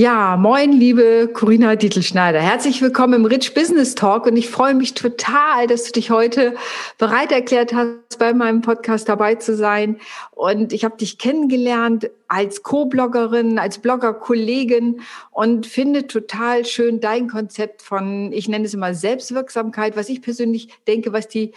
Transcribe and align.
Ja, 0.00 0.38
moin, 0.38 0.72
liebe 0.72 1.28
Corinna 1.30 1.76
Dietelschneider. 1.76 2.40
Herzlich 2.40 2.80
willkommen 2.80 3.12
im 3.12 3.26
Rich 3.26 3.52
Business 3.52 3.94
Talk 3.94 4.24
und 4.24 4.34
ich 4.38 4.48
freue 4.48 4.72
mich 4.72 4.94
total, 4.94 5.66
dass 5.66 5.84
du 5.84 5.92
dich 5.92 6.10
heute 6.10 6.54
bereit 6.96 7.30
erklärt 7.32 7.74
hast, 7.74 8.18
bei 8.18 8.32
meinem 8.32 8.62
Podcast 8.62 9.10
dabei 9.10 9.34
zu 9.34 9.54
sein. 9.54 10.00
Und 10.30 10.72
ich 10.72 10.86
habe 10.86 10.96
dich 10.96 11.18
kennengelernt 11.18 12.10
als 12.28 12.62
Co-Bloggerin, 12.62 13.58
als 13.58 13.76
Blogger-Kollegin 13.80 15.02
und 15.32 15.66
finde 15.66 16.06
total 16.06 16.64
schön 16.64 17.00
dein 17.00 17.28
Konzept 17.28 17.82
von, 17.82 18.32
ich 18.32 18.48
nenne 18.48 18.64
es 18.64 18.72
immer 18.72 18.94
Selbstwirksamkeit, 18.94 19.98
was 19.98 20.08
ich 20.08 20.22
persönlich 20.22 20.70
denke, 20.86 21.12
was 21.12 21.28
die 21.28 21.52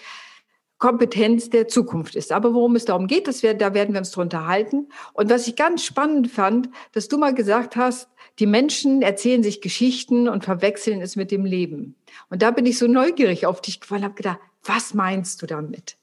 Kompetenz 0.84 1.50
der 1.50 1.70
Zukunft 1.70 2.14
ist. 2.14 2.34
Aber 2.34 2.54
worum 2.54 2.76
es 2.76 2.84
darum 2.84 3.08
geht, 3.08 3.30
das 3.30 3.42
wir, 3.42 3.54
da 3.54 3.74
werden 3.74 3.94
wir 3.94 4.00
uns 4.00 4.12
drunter 4.12 4.48
halten. 4.48 4.90
Und 5.14 5.30
was 5.30 5.48
ich 5.48 5.56
ganz 5.56 5.86
spannend 5.86 6.30
fand, 6.30 6.68
dass 6.92 7.08
du 7.08 7.18
mal 7.18 7.34
gesagt 7.34 7.78
hast, 7.78 8.10
die 8.40 8.46
Menschen 8.46 9.02
erzählen 9.02 9.44
sich 9.44 9.62
Geschichten 9.62 10.28
und 10.28 10.44
verwechseln 10.44 11.02
es 11.02 11.16
mit 11.16 11.32
dem 11.32 11.46
Leben. 11.46 11.96
Und 12.30 12.42
da 12.42 12.52
bin 12.52 12.66
ich 12.66 12.78
so 12.78 12.88
neugierig 12.88 13.46
auf 13.46 13.62
dich 13.62 13.80
geworden, 13.80 14.04
habe 14.04 14.16
gedacht, 14.16 14.40
was 14.64 14.94
meinst 14.94 15.42
du 15.42 15.46
damit? 15.46 15.98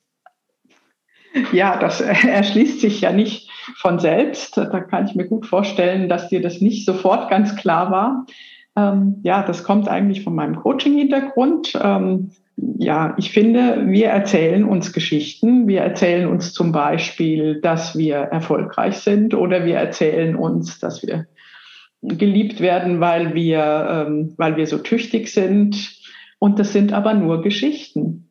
Ja, 1.52 1.78
das 1.78 2.00
erschließt 2.00 2.80
sich 2.80 3.00
ja 3.00 3.12
nicht 3.12 3.50
von 3.76 3.98
selbst. 3.98 4.56
Da 4.56 4.80
kann 4.80 5.06
ich 5.06 5.14
mir 5.14 5.26
gut 5.26 5.46
vorstellen, 5.46 6.08
dass 6.08 6.28
dir 6.28 6.42
das 6.42 6.60
nicht 6.60 6.86
sofort 6.86 7.30
ganz 7.30 7.56
klar 7.56 7.90
war. 7.90 8.26
Ähm, 8.76 9.16
ja, 9.22 9.42
das 9.42 9.64
kommt 9.64 9.88
eigentlich 9.88 10.22
von 10.22 10.34
meinem 10.34 10.56
Coaching-Hintergrund. 10.56 11.78
Ähm, 11.82 12.30
ja, 12.78 13.14
ich 13.16 13.30
finde, 13.30 13.86
wir 13.86 14.08
erzählen 14.08 14.64
uns 14.64 14.92
Geschichten. 14.92 15.66
Wir 15.66 15.80
erzählen 15.80 16.28
uns 16.28 16.52
zum 16.52 16.72
Beispiel, 16.72 17.60
dass 17.60 17.96
wir 17.96 18.16
erfolgreich 18.16 18.98
sind 18.98 19.34
oder 19.34 19.64
wir 19.64 19.76
erzählen 19.76 20.36
uns, 20.36 20.78
dass 20.78 21.02
wir 21.02 21.26
geliebt 22.02 22.60
werden, 22.60 23.00
weil 23.00 23.34
wir, 23.34 24.06
ähm, 24.08 24.34
weil 24.36 24.56
wir 24.56 24.66
so 24.66 24.78
tüchtig 24.78 25.28
sind. 25.28 25.98
Und 26.38 26.58
das 26.58 26.72
sind 26.72 26.92
aber 26.92 27.14
nur 27.14 27.42
Geschichten. 27.42 28.30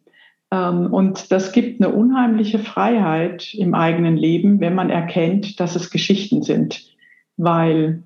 Ähm, 0.51 0.91
und 0.91 1.31
das 1.31 1.51
gibt 1.51 1.81
eine 1.81 1.93
unheimliche 1.93 2.59
Freiheit 2.59 3.53
im 3.53 3.75
eigenen 3.75 4.17
Leben, 4.17 4.59
wenn 4.59 4.75
man 4.75 4.89
erkennt, 4.89 5.59
dass 5.59 5.75
es 5.75 5.91
Geschichten 5.91 6.41
sind. 6.41 6.89
Weil 7.37 8.03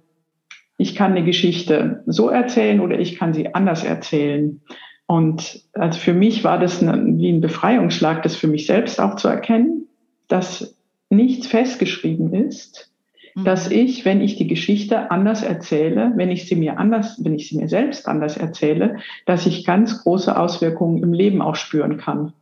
ich 0.77 0.95
kann 0.95 1.11
eine 1.11 1.23
Geschichte 1.23 2.03
so 2.07 2.29
erzählen 2.29 2.79
oder 2.79 2.99
ich 2.99 3.17
kann 3.17 3.33
sie 3.33 3.53
anders 3.55 3.83
erzählen. 3.83 4.61
Und 5.05 5.63
also 5.73 5.99
für 5.99 6.13
mich 6.13 6.43
war 6.43 6.59
das 6.59 6.81
eine, 6.81 7.17
wie 7.17 7.29
ein 7.29 7.41
Befreiungsschlag, 7.41 8.23
das 8.23 8.35
für 8.35 8.47
mich 8.47 8.65
selbst 8.65 8.99
auch 8.99 9.15
zu 9.15 9.27
erkennen, 9.27 9.87
dass 10.27 10.77
nichts 11.09 11.47
festgeschrieben 11.47 12.33
ist, 12.33 12.92
mhm. 13.35 13.43
dass 13.43 13.69
ich, 13.69 14.05
wenn 14.05 14.21
ich 14.21 14.35
die 14.35 14.47
Geschichte 14.47 15.11
anders 15.11 15.43
erzähle, 15.43 16.13
wenn 16.15 16.31
ich 16.31 16.47
sie 16.47 16.55
mir 16.55 16.79
anders, 16.79 17.23
wenn 17.23 17.35
ich 17.35 17.49
sie 17.49 17.57
mir 17.57 17.67
selbst 17.67 18.07
anders 18.07 18.37
erzähle, 18.37 18.97
dass 19.25 19.45
ich 19.45 19.65
ganz 19.65 20.03
große 20.03 20.37
Auswirkungen 20.37 21.01
im 21.03 21.13
Leben 21.13 21.41
auch 21.41 21.55
spüren 21.55 21.97
kann. 21.97 22.33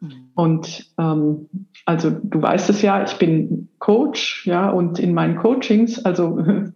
Mhm. 0.00 0.12
Und 0.34 0.92
ähm, 0.98 1.48
also 1.84 2.10
du 2.10 2.40
weißt 2.42 2.70
es 2.70 2.82
ja, 2.82 3.02
ich 3.02 3.14
bin 3.14 3.68
Coach, 3.78 4.46
ja, 4.46 4.70
und 4.70 4.98
in 4.98 5.14
meinen 5.14 5.36
Coachings, 5.36 6.04
also 6.04 6.44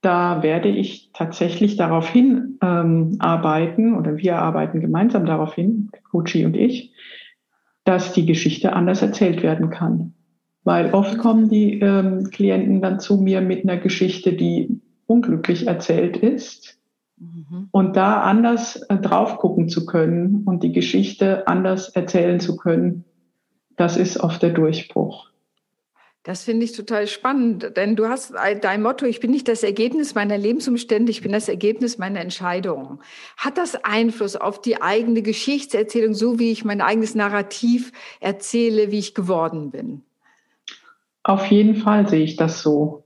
da 0.00 0.42
werde 0.42 0.68
ich 0.68 1.10
tatsächlich 1.12 1.76
darauf 1.76 2.08
hin 2.08 2.58
ähm, 2.62 3.16
arbeiten 3.18 3.94
oder 3.96 4.16
wir 4.16 4.38
arbeiten 4.38 4.80
gemeinsam 4.80 5.26
darauf 5.26 5.54
hin, 5.54 5.90
Coachy 6.10 6.44
und 6.44 6.56
ich, 6.56 6.94
dass 7.84 8.12
die 8.12 8.26
Geschichte 8.26 8.72
anders 8.72 9.02
erzählt 9.02 9.42
werden 9.42 9.70
kann. 9.70 10.14
Weil 10.64 10.92
oft 10.92 11.18
kommen 11.18 11.48
die 11.48 11.80
ähm, 11.80 12.30
Klienten 12.30 12.82
dann 12.82 13.00
zu 13.00 13.16
mir 13.16 13.40
mit 13.40 13.64
einer 13.64 13.78
Geschichte, 13.78 14.34
die 14.34 14.80
unglücklich 15.06 15.66
erzählt 15.66 16.16
ist. 16.16 16.78
Mhm. 17.18 17.68
Und 17.70 17.96
da 17.96 18.22
anders 18.22 18.76
äh, 18.88 18.96
drauf 18.96 19.38
gucken 19.38 19.68
zu 19.68 19.86
können 19.86 20.42
und 20.44 20.62
die 20.62 20.72
Geschichte 20.72 21.46
anders 21.46 21.88
erzählen 21.90 22.40
zu 22.40 22.56
können, 22.56 23.04
das 23.76 23.96
ist 23.96 24.20
oft 24.20 24.42
der 24.42 24.50
Durchbruch. 24.50 25.30
Das 26.22 26.44
finde 26.44 26.64
ich 26.64 26.72
total 26.72 27.06
spannend, 27.06 27.78
denn 27.78 27.96
du 27.96 28.08
hast 28.08 28.34
dein 28.60 28.82
Motto, 28.82 29.06
ich 29.06 29.20
bin 29.20 29.30
nicht 29.30 29.48
das 29.48 29.62
Ergebnis 29.62 30.14
meiner 30.14 30.36
Lebensumstände, 30.36 31.10
ich 31.10 31.22
bin 31.22 31.32
das 31.32 31.48
Ergebnis 31.48 31.96
meiner 31.96 32.20
Entscheidungen. 32.20 32.98
Hat 33.38 33.56
das 33.56 33.74
Einfluss 33.84 34.36
auf 34.36 34.60
die 34.60 34.82
eigene 34.82 35.22
Geschichtserzählung, 35.22 36.12
so 36.12 36.38
wie 36.38 36.52
ich 36.52 36.62
mein 36.62 36.82
eigenes 36.82 37.14
Narrativ 37.14 37.90
erzähle, 38.20 38.90
wie 38.90 38.98
ich 38.98 39.14
geworden 39.14 39.70
bin? 39.70 40.02
Auf 41.30 41.46
jeden 41.46 41.76
Fall 41.76 42.08
sehe 42.08 42.24
ich 42.24 42.34
das 42.34 42.60
so. 42.60 43.04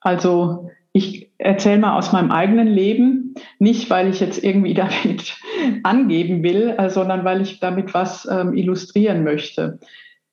Also 0.00 0.70
ich 0.92 1.30
erzähle 1.38 1.78
mal 1.78 1.96
aus 1.96 2.10
meinem 2.10 2.32
eigenen 2.32 2.66
Leben, 2.66 3.36
nicht 3.60 3.88
weil 3.90 4.08
ich 4.08 4.18
jetzt 4.18 4.42
irgendwie 4.42 4.74
damit 4.74 5.36
angeben 5.84 6.42
will, 6.42 6.74
äh, 6.76 6.90
sondern 6.90 7.24
weil 7.24 7.42
ich 7.42 7.60
damit 7.60 7.94
was 7.94 8.28
ähm, 8.28 8.54
illustrieren 8.54 9.22
möchte. 9.22 9.78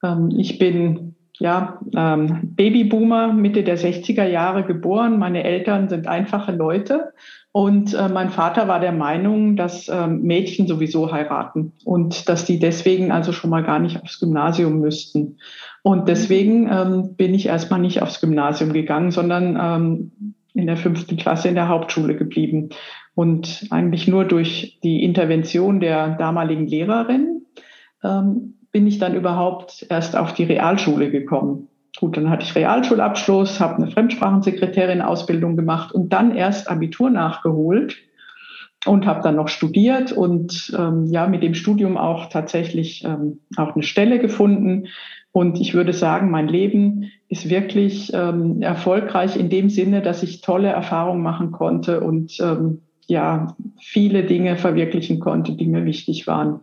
Ähm, 0.03 0.31
ich 0.35 0.57
bin 0.57 1.13
ja, 1.37 1.79
ähm, 1.95 2.55
Babyboomer, 2.55 3.33
Mitte 3.33 3.63
der 3.63 3.77
60er 3.77 4.25
Jahre 4.25 4.63
geboren. 4.63 5.19
Meine 5.19 5.43
Eltern 5.43 5.89
sind 5.89 6.07
einfache 6.07 6.51
Leute. 6.51 7.13
Und 7.51 7.93
äh, 7.93 8.09
mein 8.09 8.29
Vater 8.29 8.67
war 8.67 8.79
der 8.79 8.93
Meinung, 8.93 9.55
dass 9.55 9.89
ähm, 9.89 10.21
Mädchen 10.21 10.67
sowieso 10.67 11.11
heiraten 11.11 11.73
und 11.83 12.29
dass 12.29 12.45
die 12.45 12.59
deswegen 12.59 13.11
also 13.11 13.31
schon 13.31 13.49
mal 13.49 13.63
gar 13.63 13.79
nicht 13.79 14.01
aufs 14.01 14.19
Gymnasium 14.19 14.79
müssten. 14.79 15.37
Und 15.83 16.07
deswegen 16.07 16.69
ähm, 16.71 17.15
bin 17.15 17.33
ich 17.33 17.47
erstmal 17.47 17.79
nicht 17.79 18.01
aufs 18.01 18.21
Gymnasium 18.21 18.71
gegangen, 18.71 19.11
sondern 19.11 19.57
ähm, 19.59 20.35
in 20.53 20.67
der 20.67 20.77
fünften 20.77 21.17
Klasse 21.17 21.47
in 21.47 21.55
der 21.55 21.69
Hauptschule 21.69 22.15
geblieben. 22.15 22.69
Und 23.15 23.67
eigentlich 23.71 24.07
nur 24.07 24.25
durch 24.25 24.79
die 24.83 25.03
Intervention 25.03 25.79
der 25.79 26.15
damaligen 26.15 26.67
Lehrerin 26.67 27.45
ähm, 28.03 28.55
bin 28.71 28.87
ich 28.87 28.99
dann 28.99 29.15
überhaupt 29.15 29.85
erst 29.89 30.15
auf 30.15 30.33
die 30.33 30.43
Realschule 30.43 31.09
gekommen. 31.09 31.67
Gut, 31.99 32.15
dann 32.15 32.29
hatte 32.29 32.43
ich 32.43 32.55
Realschulabschluss, 32.55 33.59
habe 33.59 33.75
eine 33.75 33.91
Fremdsprachensekretärin-Ausbildung 33.91 35.57
gemacht 35.57 35.91
und 35.91 36.13
dann 36.13 36.35
erst 36.35 36.69
Abitur 36.69 37.09
nachgeholt 37.09 37.97
und 38.85 39.05
habe 39.05 39.21
dann 39.21 39.35
noch 39.35 39.49
studiert 39.49 40.11
und 40.11 40.73
ähm, 40.77 41.05
ja 41.07 41.27
mit 41.27 41.43
dem 41.43 41.53
Studium 41.53 41.97
auch 41.97 42.29
tatsächlich 42.29 43.03
ähm, 43.03 43.41
auch 43.57 43.75
eine 43.75 43.83
Stelle 43.83 44.19
gefunden. 44.19 44.87
Und 45.33 45.61
ich 45.61 45.73
würde 45.73 45.93
sagen, 45.93 46.29
mein 46.29 46.47
Leben 46.47 47.11
ist 47.29 47.49
wirklich 47.49 48.11
ähm, 48.13 48.61
erfolgreich 48.61 49.37
in 49.37 49.49
dem 49.49 49.69
Sinne, 49.69 50.01
dass 50.01 50.23
ich 50.23 50.41
tolle 50.41 50.67
Erfahrungen 50.67 51.23
machen 51.23 51.51
konnte 51.51 52.01
und 52.01 52.37
ähm, 52.41 52.81
ja 53.07 53.55
viele 53.79 54.23
Dinge 54.23 54.57
verwirklichen 54.57 55.19
konnte, 55.19 55.53
die 55.53 55.67
mir 55.67 55.85
wichtig 55.85 56.27
waren. 56.27 56.61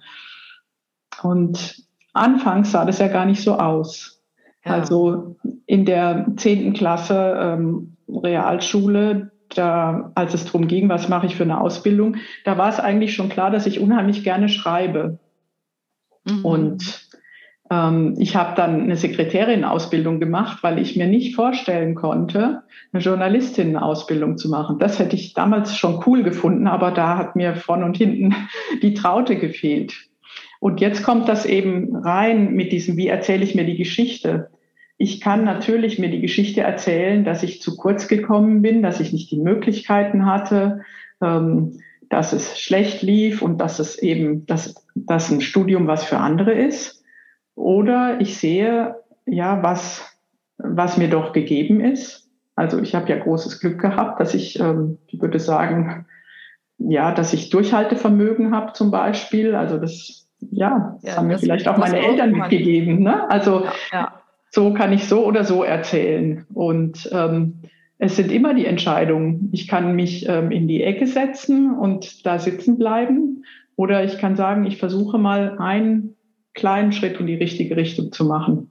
Und 1.23 1.83
anfangs 2.13 2.73
sah 2.73 2.85
das 2.85 2.99
ja 2.99 3.09
gar 3.09 3.25
nicht 3.25 3.43
so 3.43 3.55
aus. 3.55 4.23
Ja. 4.65 4.73
Also 4.73 5.37
in 5.67 5.85
der 5.87 6.27
zehnten 6.37 6.75
Klasse 6.75 7.39
ähm, 7.41 7.97
Realschule, 8.09 9.31
da, 9.55 10.13
als 10.15 10.35
es 10.35 10.45
darum 10.45 10.69
ging, 10.69 10.91
was 10.91 11.09
mache 11.09 11.27
ich 11.27 11.37
für 11.37 11.43
eine 11.43 11.61
Ausbildung, 11.61 12.17
da 12.45 12.59
war 12.59 12.69
es 12.69 12.79
eigentlich 12.79 13.15
schon 13.15 13.31
klar, 13.31 13.51
dass 13.51 13.67
ich 13.67 13.81
unheimlich 13.81 14.25
gerne 14.25 14.51
schreibe. 14.51 15.19
Mhm. 16.25 16.45
Und 16.45 17.08
ich 17.71 18.35
habe 18.35 18.57
dann 18.57 18.83
eine 18.83 18.97
Sekretärin-Ausbildung 18.97 20.21
gemacht, 20.21 20.63
weil 20.63 20.79
ich 20.79 20.97
mir 20.97 21.07
nicht 21.07 21.35
vorstellen 21.35 21.95
konnte, 21.95 22.63
eine 22.93 23.03
Journalistin-Ausbildung 23.03 24.39
zu 24.39 24.49
machen. 24.49 24.79
Das 24.79 24.99
hätte 24.99 25.17
ich 25.17 25.35
damals 25.35 25.77
schon 25.77 26.03
cool 26.07 26.23
gefunden, 26.23 26.67
aber 26.67 26.93
da 26.93 27.19
hat 27.19 27.37
mir 27.37 27.57
vorn 27.57 27.83
und 27.83 27.99
hinten 27.99 28.35
die 28.83 28.95
Traute 28.95 29.37
gefehlt. 29.37 30.09
Und 30.61 30.81
jetzt 30.81 31.03
kommt 31.03 31.29
das 31.29 31.45
eben 31.45 31.95
rein 31.95 32.55
mit 32.55 32.73
diesem, 32.73 32.97
wie 32.97 33.09
erzähle 33.09 33.45
ich 33.45 33.55
mir 33.55 33.65
die 33.65 33.77
Geschichte? 33.77 34.51
Ich 34.97 35.21
kann 35.21 35.45
natürlich 35.45 35.99
mir 35.99 36.11
die 36.11 36.21
Geschichte 36.21 36.63
erzählen, 36.63 37.25
dass 37.25 37.43
ich 37.43 37.63
zu 37.63 37.77
kurz 37.77 38.09
gekommen 38.09 38.63
bin, 38.63 38.83
dass 38.83 38.99
ich 38.99 39.13
nicht 39.13 39.31
die 39.31 39.39
Möglichkeiten 39.39 40.27
hatte, 40.27 40.81
ähm, 41.23 41.81
dass 42.09 42.33
es 42.33 42.59
schlecht 42.59 43.03
lief 43.03 43.43
und 43.43 43.61
dass 43.61 43.79
es 43.79 43.99
eben, 43.99 44.47
dass, 44.47 44.75
dass 44.95 45.31
ein 45.31 45.43
Studium 45.43 45.87
was 45.87 46.05
für 46.05 46.19
andere 46.19 46.53
ist. 46.53 46.98
Oder 47.59 48.21
ich 48.21 48.39
sehe, 48.39 48.95
ja, 49.27 49.63
was, 49.63 50.17
was 50.59 50.97
mir 50.97 51.11
doch 51.11 51.33
gegeben 51.33 51.81
ist. 51.81 52.31
Also 52.55 52.81
ich 52.81 52.95
habe 52.95 53.09
ja 53.09 53.19
großes 53.19 53.61
Glück 53.61 53.81
gehabt, 53.81 54.21
dass 54.21 54.35
ich, 54.35 54.59
ähm, 54.61 54.99
ich 55.09 55.21
würde 55.21 55.41
sagen, 55.41 56.07
ja, 56.79 57.13
dass 57.13 57.33
ich 57.33 57.51
Durchhaltevermögen 57.51 58.55
habe 58.55 58.73
zum 58.75 58.91
Beispiel. 58.91 59.55
Also 59.55 59.79
das 59.79 60.29
ja, 60.41 60.99
das 61.03 61.11
ja, 61.11 61.17
haben 61.17 61.27
mir 61.27 61.39
vielleicht 61.39 61.67
auch 61.67 61.79
meine 61.79 61.99
Eltern 61.99 62.31
mitgegeben. 62.31 63.03
Ne? 63.03 63.29
Also 63.29 63.65
ja, 63.65 63.73
ja. 63.93 64.13
so 64.51 64.73
kann 64.73 64.93
ich 64.93 65.09
so 65.09 65.27
oder 65.27 65.45
so 65.45 65.65
erzählen. 65.65 66.47
Und 66.55 67.11
ähm, 67.13 67.55
es 67.99 68.15
sind 68.15 68.31
immer 68.31 68.55
die 68.55 68.67
Entscheidungen. 68.67 69.49
Ich 69.53 69.67
kann 69.67 69.97
mich 69.97 70.29
ähm, 70.29 70.53
in 70.53 70.69
die 70.69 70.85
Ecke 70.85 71.09
setzen 71.09 71.77
und 71.77 72.25
da 72.25 72.39
sitzen 72.39 72.79
bleiben. 72.79 73.45
Oder 73.75 74.05
ich 74.05 74.19
kann 74.19 74.37
sagen, 74.37 74.65
ich 74.65 74.79
versuche 74.79 75.19
mal 75.19 75.59
einen 75.59 76.15
kleinen 76.59 76.93
Schritt 76.93 77.19
in 77.21 77.27
die 77.27 77.37
richtige 77.37 77.77
Richtung 77.77 78.13
zu 78.13 78.25
machen. 78.25 78.71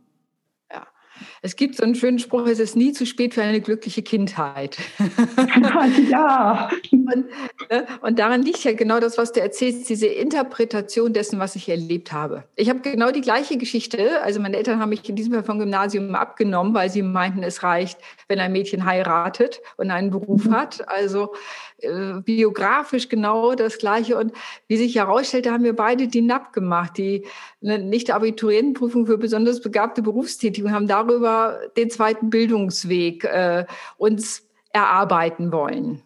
Es 1.48 1.56
gibt 1.56 1.76
so 1.78 1.84
einen 1.84 1.96
schönen 1.96 2.20
Spruch, 2.20 2.46
es 2.46 2.60
ist 2.60 2.76
nie 2.76 2.92
zu 2.92 3.06
spät 3.06 3.34
für 3.34 3.42
eine 3.42 3.62
glückliche 3.62 4.02
Kindheit. 4.02 4.78
ja. 6.10 6.70
Und, 6.92 7.26
ne, 7.72 7.88
und 8.02 8.20
daran 8.20 8.42
liegt 8.42 8.66
ja 8.66 8.74
genau 8.74 9.00
das, 9.00 9.18
was 9.18 9.32
du 9.32 9.40
erzählst, 9.40 9.88
diese 9.88 10.08
Interpretation 10.08 11.14
dessen, 11.14 11.40
was 11.40 11.56
ich 11.56 11.70
erlebt 11.70 12.12
habe. 12.12 12.44
Ich 12.58 12.68
habe 12.68 12.82
genau 12.82 13.12
die 13.12 13.22
gleiche 13.22 13.56
Geschichte. 13.56 14.22
Also 14.24 14.42
meine 14.42 14.58
Eltern 14.58 14.82
haben 14.82 14.90
mich 14.90 15.08
in 15.08 15.16
diesem 15.16 15.32
Fall 15.32 15.44
vom 15.46 15.58
Gymnasium 15.58 16.16
abgenommen, 16.16 16.74
weil 16.74 16.90
sie 16.90 17.02
meinten, 17.02 17.44
es 17.44 17.64
reicht, 17.64 17.98
wenn 18.28 18.42
ein 18.42 18.52
Mädchen 18.52 18.84
heiratet 18.84 19.62
und 19.78 19.90
einen 19.90 20.10
Beruf 20.10 20.44
mhm. 20.44 20.54
hat. 20.54 20.86
Also 20.90 21.34
äh, 21.80 22.22
biografisch 22.26 23.08
genau 23.08 23.54
das 23.54 23.78
Gleiche. 23.78 24.18
Und 24.18 24.34
wie 24.68 24.78
sich 24.78 24.96
herausstellte, 24.96 25.52
haben 25.52 25.64
wir 25.64 25.76
beide 25.76 26.08
die 26.08 26.22
NAP 26.22 26.52
gemacht, 26.52 26.98
die 26.98 27.26
eine 27.62 27.78
nicht 27.78 28.10
Abiturientenprüfung 28.12 29.06
für 29.06 29.18
besonders 29.18 29.62
begabte 29.62 30.02
Berufstätige 30.02 30.68
und 30.68 30.74
haben 30.74 30.88
darüber 30.88 31.37
den 31.76 31.90
zweiten 31.90 32.30
Bildungsweg 32.30 33.24
äh, 33.24 33.66
uns 33.98 34.48
erarbeiten 34.74 35.52
wollen. 35.52 36.02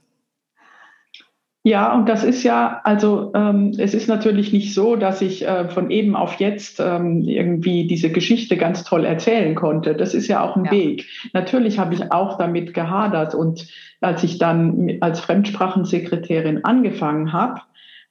Ja, 1.63 1.93
und 1.93 2.09
das 2.09 2.23
ist 2.23 2.41
ja, 2.41 2.81
also 2.85 3.31
ähm, 3.35 3.73
es 3.77 3.93
ist 3.93 4.07
natürlich 4.07 4.51
nicht 4.51 4.73
so, 4.73 4.95
dass 4.95 5.21
ich 5.21 5.47
äh, 5.47 5.69
von 5.69 5.91
eben 5.91 6.15
auf 6.15 6.39
jetzt 6.39 6.79
ähm, 6.79 7.21
irgendwie 7.21 7.85
diese 7.85 8.11
Geschichte 8.11 8.57
ganz 8.57 8.83
toll 8.83 9.05
erzählen 9.05 9.53
konnte. 9.53 9.93
Das 9.93 10.15
ist 10.15 10.27
ja 10.27 10.41
auch 10.41 10.55
ein 10.55 10.65
ja. 10.65 10.71
Weg. 10.71 11.05
Natürlich 11.33 11.77
habe 11.77 11.93
ich 11.93 12.11
auch 12.11 12.39
damit 12.39 12.73
gehadert 12.73 13.35
und 13.35 13.67
als 13.99 14.23
ich 14.23 14.39
dann 14.39 14.97
als 15.01 15.19
Fremdsprachensekretärin 15.19 16.65
angefangen 16.65 17.31
habe, 17.31 17.61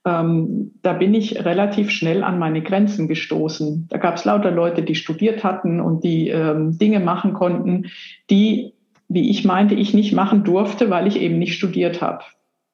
ähm, 0.05 0.73
da 0.82 0.94
bin 0.94 1.14
ich 1.14 1.44
relativ 1.44 1.91
schnell 1.91 2.25
an 2.25 2.38
meine 2.38 2.62
Grenzen 2.62 3.06
gestoßen. 3.06 3.87
Da 3.91 3.99
gab 3.99 4.17
es 4.17 4.25
lauter 4.25 4.50
Leute, 4.50 4.82
die 4.82 4.94
studiert 4.94 5.44
hatten 5.44 5.81
und 5.81 6.05
die 6.05 6.29
ähm, 6.29 6.79
Dinge 6.79 7.00
machen 7.00 7.35
konnten, 7.35 7.91
die, 8.31 8.73
wie 9.08 9.31
ich 9.31 9.44
meinte, 9.44 9.75
ich 9.75 9.93
nicht 9.93 10.12
machen 10.12 10.44
durfte, 10.44 10.88
weil 10.88 11.06
ich 11.06 11.20
eben 11.20 11.38
nicht 11.38 11.55
studiert 11.55 12.00
habe. 12.00 12.25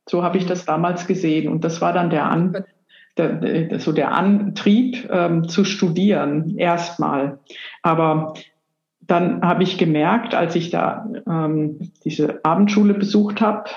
So 0.08 0.22
habe 0.22 0.38
ich 0.38 0.46
das 0.46 0.64
damals 0.64 1.06
gesehen. 1.06 1.48
Und 1.48 1.64
das 1.64 1.80
war 1.80 1.92
dann 1.92 2.10
der, 2.10 2.26
An, 2.26 2.64
der 3.18 3.80
so 3.80 3.92
der 3.92 4.12
Antrieb 4.12 5.08
ähm, 5.10 5.48
zu 5.48 5.64
studieren 5.64 6.56
erstmal. 6.58 7.40
Aber 7.82 8.34
dann 9.00 9.42
habe 9.42 9.62
ich 9.62 9.78
gemerkt, 9.78 10.34
als 10.34 10.54
ich 10.54 10.70
da 10.70 11.08
ähm, 11.28 11.90
diese 12.04 12.44
Abendschule 12.44 12.94
besucht 12.94 13.40
habe, 13.40 13.70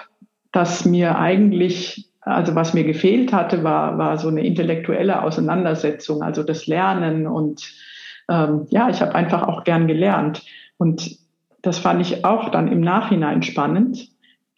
dass 0.51 0.85
mir 0.85 1.17
eigentlich, 1.17 2.08
also 2.29 2.55
was 2.55 2.73
mir 2.73 2.83
gefehlt 2.83 3.33
hatte, 3.33 3.63
war, 3.63 3.97
war 3.97 4.17
so 4.17 4.27
eine 4.27 4.45
intellektuelle 4.45 5.23
Auseinandersetzung, 5.23 6.21
also 6.21 6.43
das 6.43 6.67
Lernen. 6.67 7.27
Und 7.27 7.73
ähm, 8.29 8.67
ja, 8.69 8.89
ich 8.89 9.01
habe 9.01 9.15
einfach 9.15 9.43
auch 9.43 9.63
gern 9.63 9.87
gelernt. 9.87 10.43
Und 10.77 11.17
das 11.61 11.79
fand 11.79 12.01
ich 12.01 12.25
auch 12.25 12.49
dann 12.49 12.71
im 12.71 12.81
Nachhinein 12.81 13.43
spannend 13.43 14.09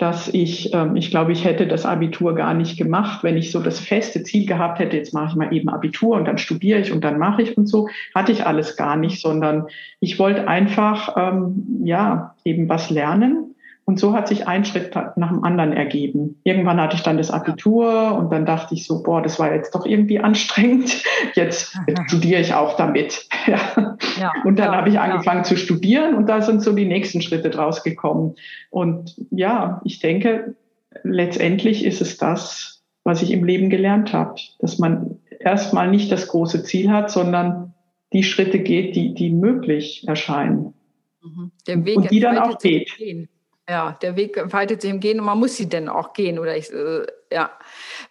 dass 0.02 0.28
ich, 0.34 0.74
ähm, 0.74 0.96
ich 0.96 1.12
glaube, 1.12 1.32
ich 1.32 1.46
hätte 1.46 1.68
das 1.68 1.86
Abitur 1.86 2.34
gar 2.34 2.56
nicht 2.56 2.76
gemacht, 2.76 3.24
wenn 3.24 3.38
ich 3.38 3.52
so 3.52 3.60
das 3.62 3.80
feste 3.80 4.24
Ziel 4.24 4.48
gehabt 4.48 4.80
hätte, 4.80 4.98
jetzt 4.98 5.14
mache 5.14 5.28
ich 5.28 5.36
mal 5.36 5.54
eben 5.54 5.70
Abitur 5.70 6.16
und 6.16 6.26
dann 6.26 6.40
studiere 6.40 6.80
ich 6.80 6.92
und 6.92 7.04
dann 7.04 7.20
mache 7.20 7.44
ich 7.44 7.56
und 7.56 7.68
so, 7.68 7.88
hatte 8.16 8.32
ich 8.32 8.44
alles 8.44 8.76
gar 8.76 8.96
nicht, 8.96 9.22
sondern 9.22 9.68
ich 10.00 10.18
wollte 10.18 10.48
einfach, 10.48 11.16
ähm, 11.18 11.84
ja, 11.84 12.34
eben 12.44 12.68
was 12.68 12.90
lernen 12.90 13.51
und 13.86 14.00
so 14.00 14.14
hat 14.14 14.28
sich 14.28 14.48
ein 14.48 14.64
Schritt 14.64 14.96
nach 14.96 15.30
dem 15.30 15.44
anderen 15.44 15.74
ergeben. 15.74 16.40
Irgendwann 16.44 16.80
hatte 16.80 16.96
ich 16.96 17.04
dann 17.04 17.18
das 17.18 17.32
Abitur 17.32 18.16
und 18.16 18.32
dann 18.32 18.46
dachte 18.46 18.76
ich 18.76 18.86
so, 18.86 19.02
boah, 19.02 19.22
das 19.22 19.40
war 19.40 19.54
jetzt 19.54 19.74
doch 19.74 19.86
irgendwie 19.86 20.20
anstrengend. 20.20 21.04
Jetzt, 21.36 21.78
jetzt 21.88 22.02
studiere 22.08 22.42
ich 22.42 22.54
auch 22.54 22.78
damit. 22.78 23.28
Ja. 23.48 23.98
ja 24.20 24.34
und 24.44 24.60
dann 24.60 24.72
ja, 24.72 24.78
habe 24.78 24.90
ich 24.90 25.00
angefangen 25.00 25.44
zu 25.44 25.58
studieren 25.58 26.14
und 26.14 26.28
da 26.28 26.42
sind 26.42 26.62
so 26.62 26.74
die 26.74 26.86
nächsten 26.86 27.22
Schritte 27.22 27.50
draus 27.50 27.84
gekommen. 27.84 28.36
Und 28.70 29.16
ja, 29.32 29.82
ich 29.84 30.00
denke, 30.00 30.56
letztendlich 31.04 31.84
ist 31.84 32.02
es 32.02 32.18
das, 32.18 32.84
was 33.04 33.24
ich 33.24 33.32
im 33.32 33.44
Leben 33.44 33.72
gelernt 33.72 34.14
habe, 34.14 34.36
dass 34.60 34.78
man 34.78 35.20
erstmal 35.40 35.90
nicht 35.90 36.12
das 36.12 36.28
große 36.28 36.64
Ziel 36.64 36.92
hat, 36.92 37.10
sondern 37.10 37.74
die 38.14 38.24
Schritte 38.24 38.60
geht, 38.60 38.96
die, 38.96 39.16
die 39.16 39.32
möglich 39.32 40.08
erscheinen. 40.08 40.76
Mhm. 41.24 41.52
Der 41.66 41.86
Weg 41.86 41.98
und 41.98 42.12
die 42.12 42.20
dann 42.20 42.38
auch 42.38 42.60
geht. 42.60 42.96
Gehen. 42.98 43.28
Ja, 43.72 43.98
der 44.02 44.18
Weg 44.18 44.38
weitet 44.52 44.82
sich 44.82 44.92
im 44.92 45.00
Gehen 45.00 45.18
und 45.22 45.26
man 45.26 45.40
muss 45.40 45.56
sie 45.56 45.70
denn 45.70 45.88
auch 45.88 46.12
gehen. 46.12 46.40
Oder 46.40 46.58
ich, 46.58 46.74
äh, 46.74 47.06
ja. 47.32 47.52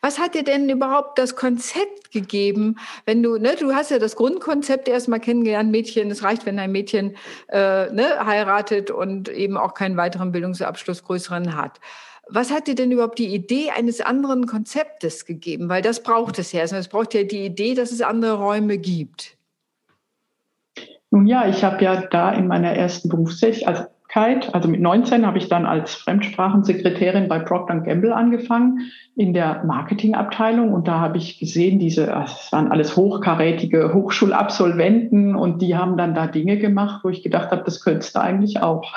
Was 0.01 0.19
hat 0.19 0.35
dir 0.35 0.43
denn 0.43 0.71
überhaupt 0.71 1.19
das 1.19 1.37
Konzept 1.37 2.12
gegeben, 2.12 2.77
wenn 3.05 3.23
du, 3.23 3.37
ne, 3.37 3.57
du 3.61 3.75
hast 3.75 3.91
ja 3.91 3.99
das 3.99 4.17
Grundkonzept 4.17 4.89
erstmal 4.89 5.21
kennengelernt, 5.21 5.71
Mädchen, 5.71 6.11
es 6.11 6.23
reicht, 6.23 6.47
wenn 6.47 6.59
ein 6.59 6.73
Mädchen 6.73 7.15
äh, 7.49 7.93
ne, 7.93 8.25
heiratet 8.25 8.91
und 8.91 9.29
eben 9.29 9.59
auch 9.59 9.75
keinen 9.75 9.99
weiteren 9.99 10.33
Bildungsabschluss 10.33 11.05
größeren 11.05 11.55
hat. 11.55 11.79
Was 12.27 12.51
hat 12.51 12.67
dir 12.67 12.75
denn 12.75 12.91
überhaupt 12.91 13.19
die 13.19 13.35
Idee 13.35 13.69
eines 13.69 14.01
anderen 14.01 14.47
Konzeptes 14.47 15.27
gegeben? 15.27 15.69
Weil 15.69 15.83
das 15.83 16.03
braucht 16.03 16.39
es 16.39 16.53
ja. 16.53 16.63
Es 16.63 16.89
braucht 16.89 17.13
ja 17.13 17.25
die 17.25 17.45
Idee, 17.45 17.75
dass 17.75 17.93
es 17.93 18.01
andere 18.01 18.39
Räume 18.39 18.79
gibt. 18.79 19.37
Nun 21.11 21.27
ja, 21.27 21.47
ich 21.47 21.63
habe 21.63 21.85
ja 21.85 22.01
da 22.01 22.33
in 22.33 22.47
meiner 22.47 22.73
ersten 22.73 23.11
Berufstätigkeit, 23.11 23.77
also 23.77 23.91
also 24.15 24.69
mit 24.69 24.81
19 24.81 25.27
habe 25.27 25.39
ich 25.39 25.49
dann 25.49 25.67
als 25.67 25.95
Fremdsprachensekretärin 25.95 27.29
bei 27.29 27.39
Procter 27.39 27.81
Gamble 27.81 28.12
angefangen 28.12 28.91
in 29.15 29.33
der 29.33 29.65
Marketingabteilung 29.65 30.73
und 30.73 30.89
da 30.89 31.01
habe 31.01 31.19
ich 31.19 31.39
gesehen, 31.39 31.79
diese, 31.79 32.15
ah, 32.15 32.25
es 32.25 32.51
waren 32.53 32.73
alles 32.73 32.97
hochkarätige 32.97 33.93
Hochschulabsolventen 33.95 35.35
und 35.37 35.62
die 35.62 35.77
haben 35.77 35.97
dann 35.97 36.15
da 36.15 36.27
Dinge 36.27 36.59
gemacht, 36.59 37.05
wo 37.05 37.09
ich 37.09 37.23
gedacht 37.23 37.51
habe, 37.51 37.62
das 37.65 37.83
könntest 37.83 38.17
du 38.17 38.21
eigentlich 38.21 38.62
auch. 38.62 38.93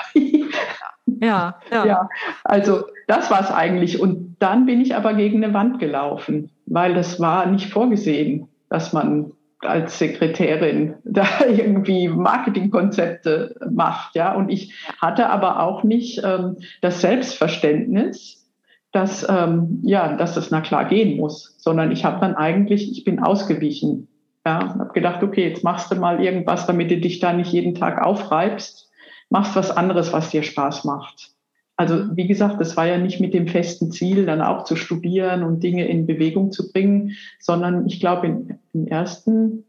ja, 1.06 1.56
ja. 1.70 1.86
ja, 1.86 2.08
also 2.42 2.84
das 3.06 3.30
war 3.30 3.40
es 3.40 3.50
eigentlich. 3.50 4.00
Und 4.00 4.36
dann 4.38 4.66
bin 4.66 4.80
ich 4.80 4.96
aber 4.96 5.14
gegen 5.14 5.44
eine 5.44 5.54
Wand 5.54 5.78
gelaufen, 5.78 6.50
weil 6.66 6.94
das 6.94 7.20
war 7.20 7.46
nicht 7.46 7.70
vorgesehen, 7.70 8.48
dass 8.68 8.92
man 8.92 9.32
als 9.64 9.98
Sekretärin 9.98 10.94
da 11.04 11.26
irgendwie 11.48 12.08
Marketingkonzepte 12.08 13.56
macht, 13.70 14.14
ja. 14.14 14.34
Und 14.34 14.48
ich 14.50 14.74
hatte 15.00 15.30
aber 15.30 15.60
auch 15.60 15.84
nicht 15.84 16.22
ähm, 16.24 16.56
das 16.80 17.00
Selbstverständnis, 17.00 18.44
dass 18.92 19.26
ähm, 19.28 19.80
ja, 19.82 20.16
dass 20.16 20.34
das 20.34 20.50
na 20.50 20.60
klar 20.60 20.84
gehen 20.84 21.16
muss, 21.16 21.56
sondern 21.58 21.90
ich 21.90 22.04
habe 22.04 22.20
dann 22.20 22.36
eigentlich, 22.36 22.92
ich 22.92 23.04
bin 23.04 23.18
ausgewichen, 23.18 24.08
ja, 24.46 24.76
habe 24.78 24.92
gedacht, 24.92 25.22
okay, 25.22 25.48
jetzt 25.48 25.64
machst 25.64 25.90
du 25.90 25.96
mal 25.96 26.22
irgendwas, 26.22 26.66
damit 26.66 26.90
du 26.90 26.98
dich 26.98 27.18
da 27.18 27.32
nicht 27.32 27.52
jeden 27.52 27.74
Tag 27.74 28.04
aufreibst, 28.04 28.90
machst 29.30 29.56
was 29.56 29.70
anderes, 29.70 30.12
was 30.12 30.30
dir 30.30 30.42
Spaß 30.42 30.84
macht. 30.84 31.33
Also 31.76 32.16
wie 32.16 32.28
gesagt, 32.28 32.60
das 32.60 32.76
war 32.76 32.86
ja 32.86 32.98
nicht 32.98 33.20
mit 33.20 33.34
dem 33.34 33.48
festen 33.48 33.90
Ziel, 33.90 34.26
dann 34.26 34.40
auch 34.40 34.64
zu 34.64 34.76
studieren 34.76 35.42
und 35.42 35.62
Dinge 35.62 35.88
in 35.88 36.06
Bewegung 36.06 36.52
zu 36.52 36.70
bringen, 36.70 37.12
sondern 37.40 37.86
ich 37.86 37.98
glaube, 37.98 38.46
im 38.72 38.86
ersten 38.86 39.64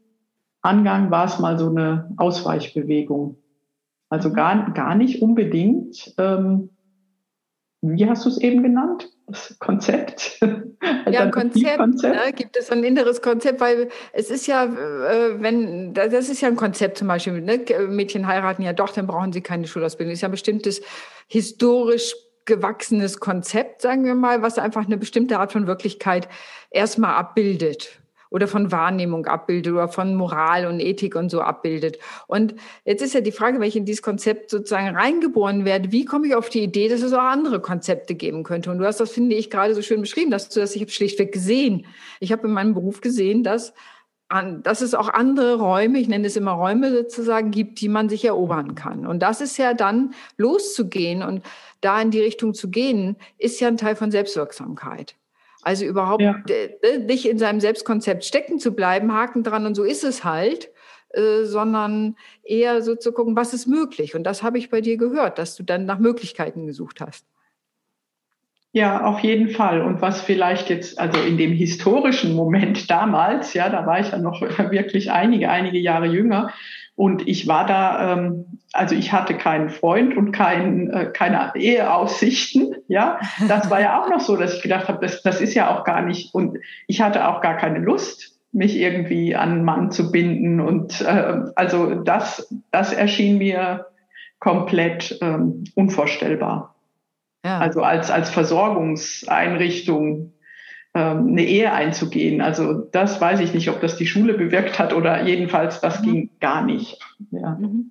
Angang 0.62 1.10
war 1.10 1.24
es 1.24 1.38
mal 1.38 1.58
so 1.58 1.68
eine 1.68 2.12
Ausweichbewegung. 2.16 3.38
Also 4.08 4.32
gar, 4.32 4.72
gar 4.72 4.94
nicht 4.94 5.20
unbedingt, 5.20 6.14
ähm, 6.18 6.70
wie 7.82 8.08
hast 8.08 8.24
du 8.24 8.28
es 8.28 8.40
eben 8.40 8.62
genannt? 8.62 9.08
Das 9.26 9.56
Konzept? 9.58 10.40
ja, 11.10 11.30
Konzept, 11.30 12.02
Ne, 12.02 12.32
gibt 12.32 12.56
es 12.56 12.70
ein 12.70 12.84
inneres 12.84 13.20
Konzept, 13.22 13.60
weil 13.60 13.88
es 14.12 14.30
ist 14.30 14.46
ja, 14.46 14.64
äh, 14.64 15.42
wenn, 15.42 15.94
das 15.94 16.28
ist 16.28 16.40
ja 16.40 16.48
ein 16.48 16.56
Konzept 16.56 16.98
zum 16.98 17.08
Beispiel, 17.08 17.40
ne? 17.40 17.64
Mädchen 17.88 18.26
heiraten 18.26 18.62
ja 18.62 18.72
doch, 18.72 18.90
dann 18.90 19.06
brauchen 19.06 19.32
sie 19.32 19.40
keine 19.40 19.66
Schulausbildung. 19.66 20.12
Das 20.12 20.18
ist 20.18 20.22
ja 20.22 20.28
ein 20.28 20.32
bestimmtes 20.32 20.80
historisch 21.26 22.14
gewachsenes 22.44 23.18
Konzept, 23.18 23.82
sagen 23.82 24.04
wir 24.04 24.14
mal, 24.14 24.40
was 24.42 24.58
einfach 24.58 24.86
eine 24.86 24.96
bestimmte 24.96 25.40
Art 25.40 25.52
von 25.52 25.66
Wirklichkeit 25.66 26.28
erstmal 26.70 27.16
abbildet 27.16 28.00
oder 28.30 28.48
von 28.48 28.72
Wahrnehmung 28.72 29.26
abbildet 29.26 29.72
oder 29.72 29.88
von 29.88 30.14
Moral 30.14 30.66
und 30.66 30.80
Ethik 30.80 31.16
und 31.16 31.30
so 31.30 31.40
abbildet. 31.40 31.98
Und 32.26 32.54
jetzt 32.84 33.02
ist 33.02 33.14
ja 33.14 33.20
die 33.20 33.32
Frage, 33.32 33.60
wenn 33.60 33.68
ich 33.68 33.76
in 33.76 33.84
dieses 33.84 34.02
Konzept 34.02 34.50
sozusagen 34.50 34.96
reingeboren 34.96 35.64
werde, 35.64 35.92
wie 35.92 36.04
komme 36.04 36.26
ich 36.26 36.34
auf 36.34 36.48
die 36.48 36.62
Idee, 36.62 36.88
dass 36.88 37.02
es 37.02 37.12
auch 37.12 37.18
andere 37.18 37.60
Konzepte 37.60 38.14
geben 38.14 38.42
könnte? 38.42 38.70
Und 38.70 38.78
du 38.78 38.86
hast 38.86 39.00
das, 39.00 39.10
finde 39.10 39.36
ich, 39.36 39.50
gerade 39.50 39.74
so 39.74 39.82
schön 39.82 40.00
beschrieben, 40.00 40.30
dass 40.30 40.48
du 40.48 40.60
das, 40.60 40.74
ich 40.74 40.82
habe 40.82 40.90
schlichtweg 40.90 41.32
gesehen. 41.32 41.86
Ich 42.20 42.32
habe 42.32 42.46
in 42.46 42.52
meinem 42.52 42.74
Beruf 42.74 43.00
gesehen, 43.00 43.42
dass 43.42 43.72
an, 44.28 44.62
dass 44.62 44.80
es 44.80 44.94
auch 44.94 45.08
andere 45.08 45.56
Räume, 45.56 45.98
ich 45.98 46.08
nenne 46.08 46.26
es 46.26 46.36
immer 46.36 46.52
Räume 46.52 46.90
sozusagen, 46.90 47.50
gibt, 47.50 47.80
die 47.80 47.88
man 47.88 48.08
sich 48.08 48.24
erobern 48.24 48.74
kann. 48.74 49.06
Und 49.06 49.20
das 49.20 49.40
ist 49.40 49.56
ja 49.56 49.72
dann 49.74 50.14
loszugehen 50.36 51.22
und 51.22 51.44
da 51.80 52.00
in 52.00 52.10
die 52.10 52.20
Richtung 52.20 52.54
zu 52.54 52.68
gehen, 52.68 53.16
ist 53.38 53.60
ja 53.60 53.68
ein 53.68 53.76
Teil 53.76 53.94
von 53.94 54.10
Selbstwirksamkeit. 54.10 55.14
Also 55.66 55.84
überhaupt 55.84 56.22
ja. 56.22 56.40
Äh, 56.48 56.98
nicht 56.98 57.28
in 57.28 57.38
seinem 57.38 57.58
Selbstkonzept 57.58 58.24
stecken 58.24 58.60
zu 58.60 58.76
bleiben, 58.76 59.12
Haken 59.12 59.42
dran 59.42 59.66
und 59.66 59.74
so 59.74 59.82
ist 59.82 60.04
es 60.04 60.22
halt, 60.22 60.70
äh, 61.10 61.42
sondern 61.42 62.14
eher 62.44 62.82
so 62.82 62.94
zu 62.94 63.10
gucken, 63.10 63.34
was 63.34 63.52
ist 63.52 63.66
möglich. 63.66 64.14
Und 64.14 64.22
das 64.22 64.44
habe 64.44 64.58
ich 64.58 64.70
bei 64.70 64.80
dir 64.80 64.96
gehört, 64.96 65.38
dass 65.38 65.56
du 65.56 65.64
dann 65.64 65.84
nach 65.84 65.98
Möglichkeiten 65.98 66.68
gesucht 66.68 67.00
hast. 67.00 67.26
Ja, 68.70 69.06
auf 69.06 69.18
jeden 69.20 69.48
Fall. 69.48 69.82
Und 69.82 70.00
was 70.00 70.20
vielleicht 70.20 70.70
jetzt, 70.70 71.00
also 71.00 71.20
in 71.20 71.36
dem 71.36 71.50
historischen 71.50 72.36
Moment 72.36 72.88
damals, 72.88 73.52
ja, 73.52 73.68
da 73.68 73.86
war 73.86 73.98
ich 73.98 74.12
ja 74.12 74.18
noch 74.18 74.40
wirklich 74.70 75.10
einige, 75.10 75.50
einige 75.50 75.80
Jahre 75.80 76.06
jünger. 76.06 76.52
Und 76.96 77.28
ich 77.28 77.46
war 77.46 77.66
da 77.66 78.14
ähm, 78.14 78.56
also 78.76 78.94
ich 78.94 79.12
hatte 79.12 79.34
keinen 79.34 79.70
Freund 79.70 80.16
und 80.16 80.32
kein, 80.32 80.90
äh, 80.90 81.06
keine 81.06 81.52
Eheaussichten. 81.54 82.76
Ja, 82.88 83.18
das 83.48 83.70
war 83.70 83.80
ja 83.80 84.00
auch 84.00 84.08
noch 84.08 84.20
so, 84.20 84.36
dass 84.36 84.54
ich 84.54 84.62
gedacht 84.62 84.88
habe, 84.88 85.04
das, 85.04 85.22
das 85.22 85.40
ist 85.40 85.54
ja 85.54 85.74
auch 85.74 85.84
gar 85.84 86.02
nicht 86.02 86.34
und 86.34 86.58
ich 86.86 87.00
hatte 87.00 87.26
auch 87.26 87.40
gar 87.40 87.56
keine 87.56 87.78
Lust, 87.78 88.38
mich 88.52 88.76
irgendwie 88.76 89.34
an 89.34 89.50
einen 89.50 89.64
Mann 89.64 89.90
zu 89.90 90.12
binden 90.12 90.60
und 90.60 91.00
äh, 91.00 91.40
also 91.56 91.96
das, 91.96 92.54
das 92.70 92.92
erschien 92.92 93.38
mir 93.38 93.86
komplett 94.38 95.18
ähm, 95.20 95.64
unvorstellbar. 95.74 96.74
Ja. 97.44 97.58
Also 97.58 97.82
als 97.82 98.10
als 98.10 98.30
Versorgungseinrichtung 98.30 100.32
eine 100.98 101.44
Ehe 101.44 101.72
einzugehen. 101.72 102.40
Also 102.40 102.72
das 102.72 103.20
weiß 103.20 103.40
ich 103.40 103.54
nicht, 103.54 103.68
ob 103.68 103.80
das 103.80 103.96
die 103.96 104.06
Schule 104.06 104.34
bewirkt 104.34 104.78
hat 104.78 104.92
oder 104.92 105.24
jedenfalls 105.24 105.80
das 105.80 106.00
mhm. 106.00 106.04
ging 106.04 106.30
gar 106.40 106.64
nicht. 106.64 106.98
Ja. 107.30 107.56
Mhm. 107.60 107.90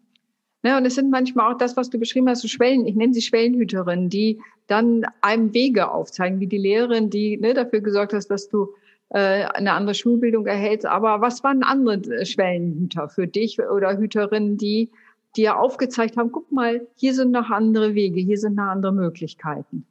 Ja, 0.63 0.77
und 0.77 0.85
es 0.85 0.95
sind 0.95 1.11
manchmal 1.11 1.53
auch 1.53 1.57
das, 1.57 1.77
was 1.77 1.91
du 1.91 1.99
beschrieben 1.99 2.27
hast, 2.27 2.41
so 2.41 2.47
Schwellen, 2.47 2.87
ich 2.87 2.95
nenne 2.95 3.13
sie 3.13 3.21
Schwellenhüterinnen, 3.21 4.09
die 4.09 4.39
dann 4.65 5.05
einem 5.21 5.53
Wege 5.53 5.91
aufzeigen, 5.91 6.39
wie 6.39 6.47
die 6.47 6.57
Lehrerin, 6.57 7.11
die 7.11 7.37
ne, 7.37 7.53
dafür 7.53 7.81
gesorgt 7.81 8.13
hat, 8.13 8.31
dass 8.31 8.49
du 8.49 8.69
äh, 9.09 9.45
eine 9.45 9.73
andere 9.73 9.93
Schulbildung 9.93 10.47
erhältst. 10.47 10.87
Aber 10.87 11.21
was 11.21 11.43
waren 11.43 11.61
andere 11.61 12.25
Schwellenhüter 12.25 13.09
für 13.09 13.27
dich 13.27 13.61
oder 13.61 13.95
Hüterinnen, 13.99 14.57
die 14.57 14.89
dir 15.35 15.59
aufgezeigt 15.59 16.17
haben, 16.17 16.31
guck 16.31 16.51
mal, 16.51 16.87
hier 16.95 17.13
sind 17.13 17.29
noch 17.31 17.51
andere 17.51 17.93
Wege, 17.93 18.19
hier 18.19 18.39
sind 18.39 18.55
noch 18.55 18.63
andere 18.63 18.93
Möglichkeiten? 18.93 19.85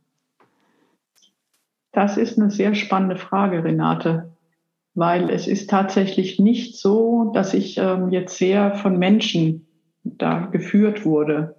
Das 1.95 2.17
ist 2.17 2.39
eine 2.39 2.51
sehr 2.51 2.75
spannende 2.75 3.17
Frage, 3.17 3.65
Renate, 3.65 4.33
weil 4.95 5.31
es 5.31 5.47
ist 5.47 5.71
tatsächlich 5.71 6.39
nicht 6.39 6.77
so, 6.77 7.31
dass 7.35 7.55
ich 7.55 7.79
ähm, 7.79 8.11
jetzt 8.11 8.37
sehr 8.37 8.75
von 8.75 8.99
Menschen 8.99 9.67
da 10.03 10.47
geführt 10.47 11.05
wurde. 11.05 11.57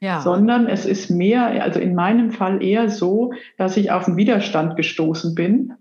Ja. 0.00 0.20
Sondern 0.20 0.66
es 0.66 0.86
ist 0.86 1.10
mehr, 1.10 1.62
also 1.62 1.78
in 1.78 1.94
meinem 1.94 2.30
Fall 2.30 2.62
eher 2.62 2.88
so, 2.88 3.32
dass 3.58 3.76
ich 3.76 3.90
auf 3.90 4.06
den 4.06 4.16
Widerstand 4.16 4.76
gestoßen 4.76 5.34
bin. 5.34 5.74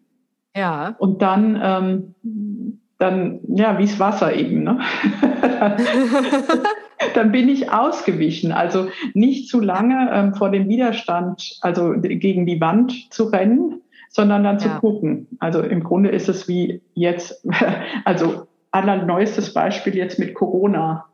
Ja. 0.56 0.96
Und 1.00 1.22
dann, 1.22 1.60
ähm, 1.62 2.16
dann, 2.98 3.40
ja, 3.48 3.78
wie 3.78 3.86
das 3.86 4.00
Wasser 4.00 4.36
eben, 4.36 4.64
ne? 4.64 4.80
dann 7.14 7.32
bin 7.32 7.50
ich 7.50 7.72
ausgewichen. 7.72 8.52
Also 8.52 8.88
nicht 9.14 9.48
zu 9.48 9.60
lange 9.60 10.10
ähm, 10.14 10.34
vor 10.34 10.52
dem 10.52 10.68
Widerstand, 10.68 11.58
also 11.62 11.94
gegen 11.98 12.46
die 12.46 12.62
Wand 12.62 13.12
zu 13.12 13.26
rennen, 13.26 13.82
sondern 14.10 14.44
dann 14.44 14.58
ja. 14.58 14.64
zu 14.64 14.70
gucken. 14.80 15.28
Also 15.40 15.62
im 15.62 15.84
Grunde 15.84 16.10
ist 16.10 16.30
es 16.30 16.48
wie 16.48 16.82
jetzt, 16.94 17.46
also 18.06 18.48
allerneuestes 18.72 19.54
Beispiel 19.54 19.96
jetzt 19.96 20.20
mit 20.20 20.34
Corona. 20.34 21.06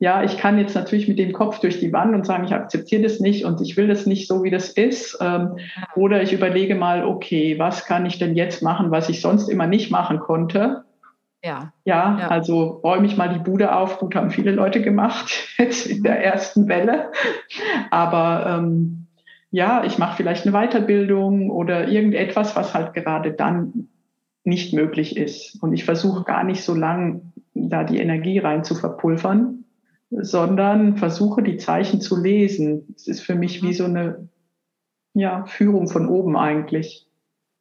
Ja, 0.00 0.22
ich 0.22 0.38
kann 0.38 0.58
jetzt 0.58 0.76
natürlich 0.76 1.08
mit 1.08 1.18
dem 1.18 1.32
Kopf 1.32 1.58
durch 1.58 1.80
die 1.80 1.92
Wand 1.92 2.14
und 2.14 2.24
sagen, 2.24 2.44
ich 2.44 2.54
akzeptiere 2.54 3.02
das 3.02 3.18
nicht 3.18 3.44
und 3.44 3.60
ich 3.60 3.76
will 3.76 3.88
das 3.88 4.06
nicht 4.06 4.28
so, 4.28 4.44
wie 4.44 4.50
das 4.50 4.70
ist. 4.70 5.18
Ähm, 5.20 5.56
oder 5.96 6.22
ich 6.22 6.32
überlege 6.32 6.76
mal, 6.76 7.04
okay, 7.04 7.58
was 7.58 7.84
kann 7.84 8.06
ich 8.06 8.18
denn 8.18 8.36
jetzt 8.36 8.62
machen, 8.62 8.92
was 8.92 9.08
ich 9.08 9.20
sonst 9.20 9.48
immer 9.48 9.66
nicht 9.66 9.90
machen 9.90 10.20
konnte? 10.20 10.84
Ja. 11.42 11.72
ja. 11.84 12.18
Ja, 12.18 12.28
also 12.28 12.80
räume 12.82 13.06
ich 13.06 13.16
mal 13.16 13.32
die 13.32 13.38
Bude 13.38 13.74
auf. 13.74 13.98
Gut, 13.98 14.14
haben 14.14 14.30
viele 14.30 14.50
Leute 14.50 14.82
gemacht 14.82 15.54
jetzt 15.58 15.86
in 15.86 16.02
der 16.02 16.16
mhm. 16.16 16.22
ersten 16.22 16.68
Welle. 16.68 17.12
Aber 17.90 18.46
ähm, 18.46 19.06
ja, 19.50 19.84
ich 19.84 19.98
mache 19.98 20.16
vielleicht 20.16 20.46
eine 20.46 20.54
Weiterbildung 20.54 21.50
oder 21.50 21.88
irgendetwas, 21.88 22.56
was 22.56 22.74
halt 22.74 22.92
gerade 22.94 23.32
dann 23.32 23.88
nicht 24.44 24.72
möglich 24.72 25.16
ist. 25.16 25.62
Und 25.62 25.72
ich 25.72 25.84
versuche 25.84 26.24
gar 26.24 26.44
nicht 26.44 26.62
so 26.62 26.74
lang 26.74 27.32
da 27.54 27.84
die 27.84 27.98
Energie 27.98 28.38
rein 28.38 28.64
zu 28.64 28.74
verpulvern, 28.74 29.64
sondern 30.10 30.96
versuche 30.96 31.42
die 31.42 31.56
Zeichen 31.56 32.00
zu 32.00 32.20
lesen. 32.20 32.94
Es 32.96 33.06
ist 33.06 33.20
für 33.20 33.34
mich 33.34 33.62
wie 33.62 33.74
so 33.74 33.84
eine 33.84 34.28
ja, 35.14 35.44
Führung 35.46 35.88
von 35.88 36.08
oben 36.08 36.36
eigentlich. 36.36 37.06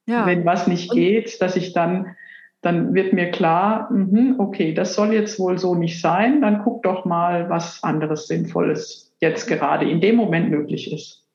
Ja. 0.08 0.26
Wenn 0.26 0.46
was 0.46 0.68
nicht 0.68 0.92
geht, 0.92 1.42
dass 1.42 1.56
ich 1.56 1.74
dann, 1.74 2.16
dann 2.62 2.94
wird 2.94 3.14
mir 3.14 3.32
klar, 3.32 3.92
mh, 3.92 4.36
okay, 4.40 4.74
das 4.74 4.96
soll 4.96 5.14
jetzt 5.14 5.40
wohl 5.40 5.58
so 5.58 5.76
nicht 5.76 6.02
sein, 6.02 6.42
dann 6.42 6.64
guck 6.64 6.84
doch 6.84 7.06
mal, 7.06 7.50
was 7.50 7.84
anderes 7.84 8.28
Sinnvolles 8.28 9.14
jetzt 9.20 9.48
gerade 9.48 9.90
in 9.90 10.02
dem 10.02 10.16
Moment 10.16 10.50
möglich 10.50 10.92
ist. 10.92 11.26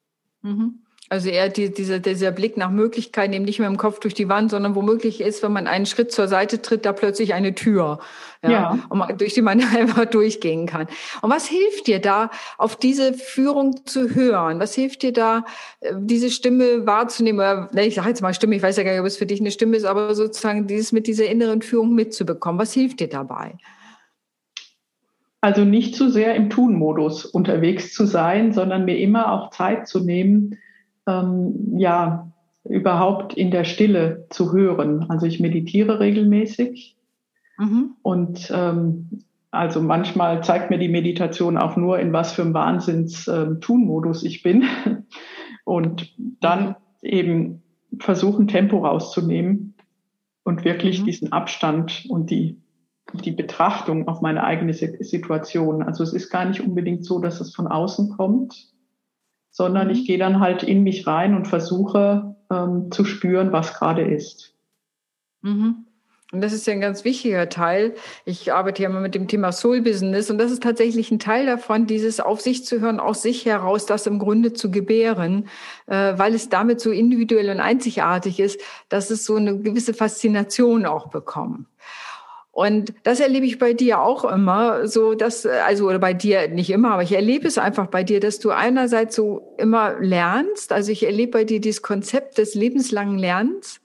Mhm. 0.42 0.81
Also 1.12 1.28
eher 1.28 1.50
die, 1.50 1.70
dieser, 1.70 1.98
dieser 1.98 2.30
Blick 2.30 2.56
nach 2.56 2.70
Möglichkeiten, 2.70 3.34
eben 3.34 3.44
nicht 3.44 3.58
mehr 3.58 3.68
im 3.68 3.76
Kopf 3.76 4.00
durch 4.00 4.14
die 4.14 4.30
Wand, 4.30 4.50
sondern 4.50 4.74
womöglich 4.74 5.20
ist, 5.20 5.42
wenn 5.42 5.52
man 5.52 5.66
einen 5.66 5.84
Schritt 5.84 6.10
zur 6.10 6.26
Seite 6.26 6.62
tritt, 6.62 6.86
da 6.86 6.94
plötzlich 6.94 7.34
eine 7.34 7.54
Tür, 7.54 7.98
ja, 8.42 8.50
ja. 8.50 8.78
Man, 8.88 9.14
durch 9.18 9.34
die 9.34 9.42
man 9.42 9.60
einfach 9.76 10.06
durchgehen 10.06 10.64
kann. 10.64 10.86
Und 11.20 11.28
was 11.28 11.46
hilft 11.46 11.86
dir 11.86 11.98
da, 11.98 12.30
auf 12.56 12.76
diese 12.76 13.12
Führung 13.12 13.84
zu 13.84 14.14
hören? 14.14 14.58
Was 14.58 14.74
hilft 14.74 15.02
dir 15.02 15.12
da, 15.12 15.44
äh, 15.80 15.92
diese 15.98 16.30
Stimme 16.30 16.86
wahrzunehmen? 16.86 17.68
ich 17.74 17.96
sage 17.96 18.08
jetzt 18.08 18.22
mal 18.22 18.32
Stimme, 18.32 18.56
ich 18.56 18.62
weiß 18.62 18.78
ja 18.78 18.82
gar 18.82 18.92
nicht, 18.92 19.00
ob 19.00 19.06
es 19.06 19.18
für 19.18 19.26
dich 19.26 19.40
eine 19.40 19.50
Stimme 19.50 19.76
ist, 19.76 19.84
aber 19.84 20.14
sozusagen 20.14 20.66
dieses 20.66 20.92
mit 20.92 21.06
dieser 21.06 21.26
inneren 21.26 21.60
Führung 21.60 21.94
mitzubekommen. 21.94 22.58
Was 22.58 22.72
hilft 22.72 23.00
dir 23.00 23.08
dabei? 23.08 23.58
Also 25.42 25.66
nicht 25.66 25.94
zu 25.94 26.08
sehr 26.08 26.34
im 26.36 26.48
Tun-Modus 26.48 27.26
unterwegs 27.26 27.92
zu 27.92 28.06
sein, 28.06 28.54
sondern 28.54 28.86
mir 28.86 28.96
immer 28.96 29.30
auch 29.30 29.50
Zeit 29.50 29.86
zu 29.88 30.00
nehmen, 30.00 30.56
ähm, 31.06 31.78
ja, 31.78 32.32
überhaupt 32.64 33.34
in 33.34 33.50
der 33.50 33.64
Stille 33.64 34.26
zu 34.30 34.52
hören. 34.52 35.06
Also 35.08 35.26
ich 35.26 35.40
meditiere 35.40 36.00
regelmäßig 36.00 36.96
mhm. 37.58 37.96
und 38.02 38.52
ähm, 38.54 39.24
also 39.50 39.82
manchmal 39.82 40.42
zeigt 40.42 40.70
mir 40.70 40.78
die 40.78 40.88
Meditation 40.88 41.58
auch 41.58 41.76
nur, 41.76 41.98
in 41.98 42.12
was 42.12 42.32
für 42.32 42.42
einem 42.42 42.54
Wahnsinns-Tun-Modus 42.54 44.22
ähm, 44.22 44.28
ich 44.28 44.42
bin. 44.42 44.64
Und 45.64 46.12
dann 46.40 46.74
eben 47.02 47.62
versuchen, 48.00 48.48
Tempo 48.48 48.78
rauszunehmen 48.78 49.74
und 50.42 50.64
wirklich 50.64 51.02
mhm. 51.02 51.04
diesen 51.06 51.32
Abstand 51.32 52.04
und 52.08 52.30
die 52.30 52.62
die 53.12 53.32
Betrachtung 53.32 54.08
auf 54.08 54.20
meine 54.20 54.44
eigene 54.44 54.72
Situation. 54.72 55.82
Also 55.82 56.02
es 56.02 56.12
ist 56.12 56.30
gar 56.30 56.44
nicht 56.44 56.60
unbedingt 56.60 57.04
so, 57.04 57.18
dass 57.18 57.40
es 57.40 57.54
von 57.54 57.66
außen 57.66 58.16
kommt, 58.16 58.71
sondern 59.52 59.90
ich 59.90 60.00
mhm. 60.00 60.04
gehe 60.04 60.18
dann 60.18 60.40
halt 60.40 60.64
in 60.64 60.82
mich 60.82 61.06
rein 61.06 61.36
und 61.36 61.46
versuche 61.46 62.34
ähm, 62.50 62.90
zu 62.90 63.04
spüren, 63.04 63.52
was 63.52 63.74
gerade 63.74 64.02
ist. 64.02 64.54
Mhm. 65.42 65.86
Und 66.32 66.40
das 66.40 66.54
ist 66.54 66.66
ja 66.66 66.72
ein 66.72 66.80
ganz 66.80 67.04
wichtiger 67.04 67.50
Teil. 67.50 67.94
Ich 68.24 68.54
arbeite 68.54 68.82
ja 68.82 68.88
immer 68.88 69.00
mit 69.00 69.14
dem 69.14 69.28
Thema 69.28 69.52
Soul 69.52 69.82
Business 69.82 70.30
und 70.30 70.38
das 70.38 70.50
ist 70.50 70.62
tatsächlich 70.62 71.10
ein 71.10 71.18
Teil 71.18 71.44
davon, 71.44 71.86
dieses 71.86 72.20
auf 72.20 72.40
sich 72.40 72.64
zu 72.64 72.80
hören, 72.80 73.00
aus 73.00 73.20
sich 73.20 73.44
heraus, 73.44 73.84
das 73.84 74.06
im 74.06 74.18
Grunde 74.18 74.54
zu 74.54 74.70
gebären, 74.70 75.48
äh, 75.86 76.14
weil 76.16 76.34
es 76.34 76.48
damit 76.48 76.80
so 76.80 76.90
individuell 76.90 77.50
und 77.50 77.60
einzigartig 77.60 78.40
ist, 78.40 78.58
dass 78.88 79.10
es 79.10 79.26
so 79.26 79.36
eine 79.36 79.58
gewisse 79.58 79.92
Faszination 79.92 80.86
auch 80.86 81.08
bekommt. 81.08 81.66
Und 82.52 82.92
das 83.02 83.18
erlebe 83.18 83.46
ich 83.46 83.58
bei 83.58 83.72
dir 83.72 84.02
auch 84.02 84.26
immer, 84.26 84.86
so 84.86 85.14
dass, 85.14 85.46
also, 85.46 85.88
oder 85.88 85.98
bei 85.98 86.12
dir 86.12 86.48
nicht 86.48 86.68
immer, 86.68 86.92
aber 86.92 87.02
ich 87.02 87.12
erlebe 87.12 87.48
es 87.48 87.56
einfach 87.56 87.86
bei 87.86 88.04
dir, 88.04 88.20
dass 88.20 88.40
du 88.40 88.50
einerseits 88.50 89.16
so 89.16 89.54
immer 89.56 89.98
lernst. 89.98 90.70
Also 90.70 90.92
ich 90.92 91.06
erlebe 91.06 91.32
bei 91.32 91.44
dir 91.44 91.62
dieses 91.62 91.80
Konzept 91.80 92.36
des 92.36 92.54
lebenslangen 92.54 93.18
Lernens 93.18 93.80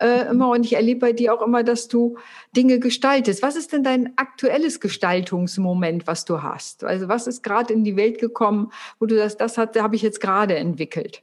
äh, 0.00 0.30
immer 0.30 0.50
und 0.50 0.64
ich 0.64 0.74
erlebe 0.74 1.00
bei 1.00 1.12
dir 1.12 1.34
auch 1.34 1.42
immer, 1.42 1.62
dass 1.62 1.88
du 1.88 2.16
Dinge 2.56 2.78
gestaltest. 2.78 3.42
Was 3.42 3.56
ist 3.56 3.72
denn 3.72 3.84
dein 3.84 4.16
aktuelles 4.16 4.80
Gestaltungsmoment, 4.80 6.06
was 6.06 6.24
du 6.24 6.42
hast? 6.42 6.84
Also 6.84 7.08
was 7.08 7.26
ist 7.26 7.42
gerade 7.42 7.74
in 7.74 7.84
die 7.84 7.96
Welt 7.96 8.18
gekommen, 8.18 8.72
wo 8.98 9.06
du 9.06 9.16
das, 9.16 9.36
das 9.36 9.58
hat, 9.58 9.78
habe 9.80 9.96
ich 9.96 10.02
jetzt 10.02 10.20
gerade 10.20 10.56
entwickelt? 10.56 11.22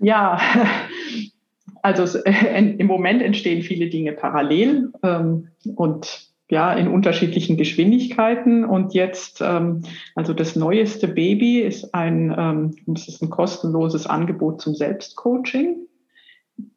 Ja, 0.00 0.40
also 1.82 2.18
äh, 2.24 2.74
im 2.78 2.86
Moment 2.86 3.22
entstehen 3.22 3.62
viele 3.62 3.88
Dinge 3.88 4.12
parallel 4.12 4.92
ähm, 5.02 5.48
und 5.74 6.32
ja 6.50 6.72
in 6.74 6.88
unterschiedlichen 6.88 7.56
Geschwindigkeiten. 7.56 8.64
Und 8.64 8.94
jetzt, 8.94 9.40
ähm, 9.40 9.82
also 10.14 10.32
das 10.32 10.54
neueste 10.54 11.08
Baby 11.08 11.60
ist 11.60 11.94
ein, 11.94 12.34
ähm, 12.36 12.76
das 12.86 13.08
ist 13.08 13.22
ein 13.22 13.30
kostenloses 13.30 14.06
Angebot 14.06 14.60
zum 14.60 14.74
Selbstcoaching. 14.74 15.76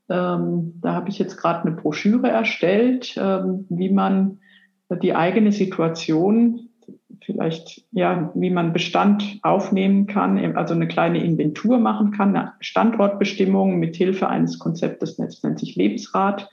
Ähm, 0.08 0.74
da 0.82 0.94
habe 0.94 1.10
ich 1.10 1.20
jetzt 1.20 1.38
gerade 1.38 1.68
eine 1.68 1.76
Broschüre 1.76 2.30
erstellt, 2.30 3.16
ähm, 3.18 3.66
wie 3.70 3.90
man 3.90 4.40
die 5.02 5.16
eigene 5.16 5.52
Situation 5.52 6.65
vielleicht, 7.26 7.84
ja, 7.92 8.32
wie 8.36 8.50
man 8.50 8.74
Bestand 8.74 9.40
aufnehmen 9.42 10.08
kann, 10.08 10.56
also 10.56 10.74
eine 10.74 10.88
kleine 10.88 11.24
Inventur 11.24 11.80
machen 11.80 12.12
kann, 12.12 12.36
eine 12.36 12.54
Standortbestimmung 12.60 13.78
mit 13.78 13.96
Hilfe 13.96 14.30
eines 14.30 14.60
Konzeptes, 14.60 15.18
das 15.18 15.44
nennt 15.44 15.60
sich 15.60 15.76
Lebensrat. 15.76 16.50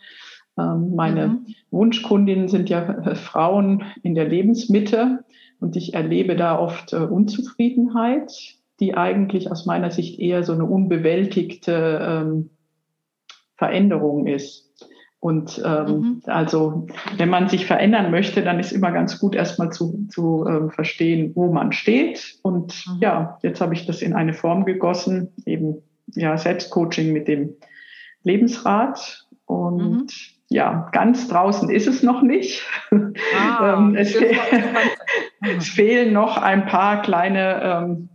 Ähm, 0.58 0.94
meine 0.94 1.28
mhm. 1.28 1.46
Wunschkundinnen 1.70 2.48
sind 2.48 2.68
ja 2.70 2.82
äh, 2.82 3.14
Frauen 3.14 3.84
in 4.02 4.14
der 4.14 4.28
Lebensmitte 4.28 5.24
und 5.60 5.76
ich 5.76 5.94
erlebe 5.94 6.36
da 6.36 6.58
oft 6.58 6.92
äh, 6.92 6.96
Unzufriedenheit, 6.96 8.32
die 8.80 8.94
eigentlich 8.94 9.50
aus 9.50 9.66
meiner 9.66 9.90
Sicht 9.90 10.18
eher 10.18 10.42
so 10.42 10.52
eine 10.52 10.64
unbewältigte 10.64 12.00
ähm, 12.02 12.50
Veränderung 13.56 14.26
ist. 14.26 14.90
Und 15.22 15.62
ähm, 15.64 15.86
mhm. 15.86 16.22
also, 16.26 16.88
wenn 17.16 17.28
man 17.28 17.48
sich 17.48 17.64
verändern 17.64 18.10
möchte, 18.10 18.42
dann 18.42 18.58
ist 18.58 18.72
immer 18.72 18.90
ganz 18.90 19.20
gut, 19.20 19.36
erstmal 19.36 19.70
zu, 19.70 20.08
zu 20.08 20.44
ähm, 20.48 20.70
verstehen, 20.70 21.30
wo 21.36 21.52
man 21.52 21.70
steht. 21.70 22.40
Und 22.42 22.84
mhm. 22.88 22.98
ja, 23.00 23.38
jetzt 23.40 23.60
habe 23.60 23.72
ich 23.72 23.86
das 23.86 24.02
in 24.02 24.14
eine 24.14 24.34
Form 24.34 24.64
gegossen, 24.64 25.32
eben 25.46 25.76
ja, 26.08 26.36
Selbstcoaching 26.36 27.12
mit 27.12 27.28
dem 27.28 27.50
Lebensrat. 28.24 29.28
Und 29.46 29.92
mhm. 29.92 30.06
ja, 30.48 30.88
ganz 30.90 31.28
draußen 31.28 31.70
ist 31.70 31.86
es 31.86 32.02
noch 32.02 32.22
nicht. 32.22 32.64
Ah, 32.90 33.74
ähm, 33.78 33.94
es, 33.94 34.16
fe 34.16 34.32
es, 35.56 35.68
fehlen 35.68 36.12
noch 36.12 36.36
ein 36.36 36.66
paar 36.66 37.00
kleine 37.00 37.62
ähm, 37.62 38.08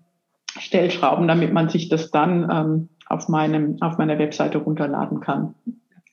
Stellschrauben, 0.60 1.30
damit 1.30 1.54
man 1.54 1.70
sich 1.70 1.88
das 1.88 2.12
dann 2.12 2.50
ähm, 2.52 2.90
auf, 3.06 3.30
meinem, 3.30 3.78
auf 3.80 3.98
meiner 3.98 4.20
Webseite 4.20 4.58
runterladen 4.58 5.22
kann. 5.22 5.56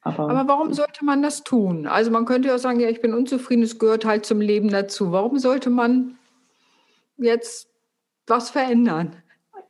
Aber, 0.05 0.29
Aber 0.29 0.47
warum 0.47 0.73
sollte 0.75 1.05
man 1.05 1.23
das 1.23 1.45
tun? 1.45 1.87
Also 1.87 2.11
man 2.11 2.27
könnte 2.27 2.49
ja 2.49 2.59
sagen, 2.59 2.79
ja, 2.79 2.91
ich 2.91 3.01
bin 3.01 3.15
unzufrieden, 3.15 3.63
es 3.63 3.79
gehört 3.79 4.05
halt 4.05 4.27
zum 4.27 4.41
Leben 4.41 4.69
dazu. 4.69 5.13
Warum 5.13 5.39
sollte 5.39 5.71
man 5.71 6.19
jetzt 7.17 7.69
was 8.27 8.51
verändern? 8.51 9.17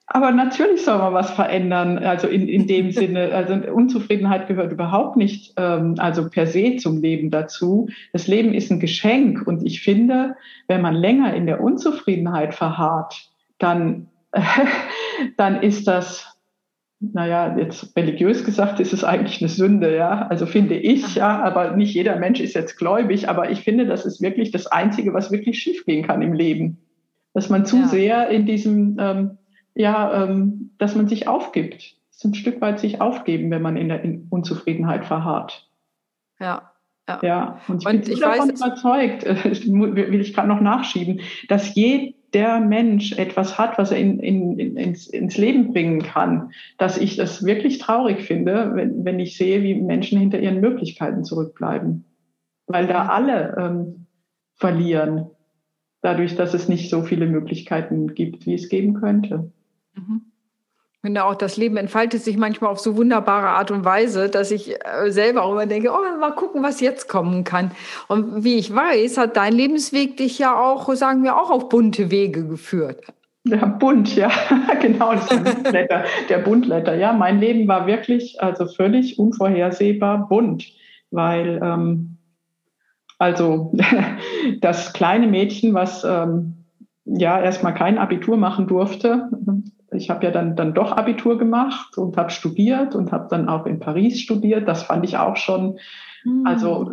Aber 0.06 0.32
natürlich 0.32 0.84
soll 0.84 0.98
man 0.98 1.14
was 1.14 1.30
verändern. 1.30 1.98
Also 1.98 2.26
in, 2.26 2.48
in 2.48 2.66
dem 2.66 2.90
Sinne, 2.92 3.32
also 3.32 3.54
Unzufriedenheit 3.54 4.48
gehört 4.48 4.72
überhaupt 4.72 5.16
nicht, 5.16 5.54
ähm, 5.56 5.94
also 5.98 6.28
per 6.28 6.48
se 6.48 6.76
zum 6.76 7.00
Leben 7.00 7.30
dazu. 7.30 7.88
Das 8.12 8.26
Leben 8.26 8.52
ist 8.52 8.72
ein 8.72 8.80
Geschenk 8.80 9.46
und 9.46 9.64
ich 9.64 9.82
finde, 9.82 10.36
wenn 10.66 10.82
man 10.82 10.94
länger 10.94 11.32
in 11.34 11.46
der 11.46 11.60
Unzufriedenheit 11.60 12.56
verharrt, 12.56 13.30
dann, 13.58 14.08
äh, 14.32 14.40
dann 15.36 15.62
ist 15.62 15.86
das 15.86 16.33
naja, 17.00 17.56
jetzt 17.58 17.96
religiös 17.96 18.44
gesagt 18.44 18.80
ist 18.80 18.92
es 18.92 19.04
eigentlich 19.04 19.40
eine 19.40 19.48
Sünde, 19.48 19.94
ja. 19.94 20.26
Also 20.28 20.46
finde 20.46 20.76
ich, 20.76 21.16
ja, 21.16 21.42
aber 21.42 21.76
nicht 21.76 21.94
jeder 21.94 22.16
Mensch 22.16 22.40
ist 22.40 22.54
jetzt 22.54 22.76
gläubig, 22.76 23.28
aber 23.28 23.50
ich 23.50 23.60
finde, 23.60 23.86
das 23.86 24.06
ist 24.06 24.22
wirklich 24.22 24.50
das 24.50 24.66
Einzige, 24.66 25.12
was 25.12 25.30
wirklich 25.30 25.58
schiefgehen 25.58 26.06
kann 26.06 26.22
im 26.22 26.32
Leben. 26.32 26.78
Dass 27.32 27.50
man 27.50 27.66
zu 27.66 27.78
ja. 27.78 27.88
sehr 27.88 28.28
in 28.28 28.46
diesem, 28.46 28.96
ähm, 29.00 29.38
ja, 29.74 30.24
ähm, 30.24 30.70
dass 30.78 30.94
man 30.94 31.08
sich 31.08 31.26
aufgibt. 31.26 31.96
Das 32.08 32.18
ist 32.18 32.24
ein 32.24 32.34
Stück 32.34 32.60
weit 32.60 32.78
sich 32.78 33.00
aufgeben, 33.00 33.50
wenn 33.50 33.62
man 33.62 33.76
in 33.76 33.88
der 33.88 34.02
Unzufriedenheit 34.30 35.04
verharrt. 35.04 35.68
Ja. 36.38 36.73
Ja. 37.06 37.20
ja, 37.22 37.60
und 37.68 37.82
ich 37.82 37.86
und 37.86 38.04
bin 38.04 38.12
ich 38.12 38.20
davon 38.20 38.48
weiß, 38.48 38.60
überzeugt, 38.60 39.24
will 39.66 40.20
ich 40.20 40.32
gerade 40.32 40.48
noch 40.48 40.60
nachschieben, 40.60 41.20
dass 41.48 41.74
je, 41.74 42.14
der 42.32 42.58
Mensch 42.58 43.12
etwas 43.12 43.58
hat, 43.58 43.78
was 43.78 43.92
er 43.92 43.98
in, 43.98 44.18
in, 44.18 44.58
in, 44.58 44.76
ins, 44.76 45.06
ins 45.06 45.36
Leben 45.36 45.72
bringen 45.72 46.02
kann, 46.02 46.50
dass 46.78 46.98
ich 46.98 47.16
das 47.16 47.44
wirklich 47.44 47.78
traurig 47.78 48.22
finde, 48.22 48.72
wenn, 48.74 49.04
wenn 49.04 49.20
ich 49.20 49.36
sehe, 49.36 49.62
wie 49.62 49.74
Menschen 49.74 50.18
hinter 50.18 50.40
ihren 50.40 50.60
Möglichkeiten 50.60 51.22
zurückbleiben. 51.22 52.04
Weil 52.66 52.88
da 52.88 53.06
alle 53.06 53.54
ähm, 53.56 54.06
verlieren, 54.54 55.30
dadurch, 56.00 56.34
dass 56.34 56.54
es 56.54 56.68
nicht 56.68 56.90
so 56.90 57.02
viele 57.02 57.26
Möglichkeiten 57.26 58.14
gibt, 58.14 58.46
wie 58.46 58.54
es 58.54 58.68
geben 58.68 58.94
könnte. 58.94 59.52
Mhm 59.94 60.22
finde 61.04 61.22
auch, 61.24 61.34
das 61.34 61.58
Leben 61.58 61.76
entfaltet 61.76 62.22
sich 62.22 62.38
manchmal 62.38 62.70
auf 62.70 62.80
so 62.80 62.96
wunderbare 62.96 63.48
Art 63.48 63.70
und 63.70 63.84
Weise, 63.84 64.30
dass 64.30 64.50
ich 64.50 64.70
äh, 64.70 65.10
selber 65.10 65.42
auch 65.42 65.52
immer 65.52 65.66
denke, 65.66 65.90
oh, 65.92 66.18
mal 66.18 66.30
gucken, 66.30 66.62
was 66.62 66.80
jetzt 66.80 67.10
kommen 67.10 67.44
kann. 67.44 67.72
Und 68.08 68.42
wie 68.42 68.54
ich 68.54 68.74
weiß, 68.74 69.18
hat 69.18 69.36
dein 69.36 69.52
Lebensweg 69.52 70.16
dich 70.16 70.38
ja 70.38 70.58
auch, 70.58 70.90
sagen 70.94 71.22
wir, 71.22 71.36
auch 71.36 71.50
auf 71.50 71.68
bunte 71.68 72.10
Wege 72.10 72.48
geführt. 72.48 73.02
Ja, 73.46 73.66
bunt, 73.66 74.16
ja, 74.16 74.30
genau, 74.80 75.12
das 75.12 75.28
Buntletter, 75.28 76.04
der 76.30 76.38
Buntletter. 76.38 76.94
Ja, 76.94 77.12
mein 77.12 77.38
Leben 77.38 77.68
war 77.68 77.86
wirklich, 77.86 78.40
also 78.40 78.64
völlig 78.64 79.18
unvorhersehbar 79.18 80.26
bunt, 80.26 80.64
weil, 81.10 81.60
ähm, 81.62 82.16
also 83.18 83.74
das 84.62 84.94
kleine 84.94 85.26
Mädchen, 85.26 85.74
was 85.74 86.02
ähm, 86.02 86.64
ja 87.04 87.38
erstmal 87.38 87.74
kein 87.74 87.98
Abitur 87.98 88.38
machen 88.38 88.66
durfte, 88.66 89.28
ich 89.94 90.10
habe 90.10 90.24
ja 90.24 90.30
dann, 90.30 90.56
dann 90.56 90.74
doch 90.74 90.92
Abitur 90.92 91.38
gemacht 91.38 91.96
und 91.98 92.16
habe 92.16 92.30
studiert 92.30 92.94
und 92.94 93.12
habe 93.12 93.28
dann 93.30 93.48
auch 93.48 93.66
in 93.66 93.80
Paris 93.80 94.20
studiert. 94.20 94.68
Das 94.68 94.82
fand 94.84 95.04
ich 95.04 95.16
auch 95.16 95.36
schon, 95.36 95.78
mhm. 96.24 96.46
also 96.46 96.90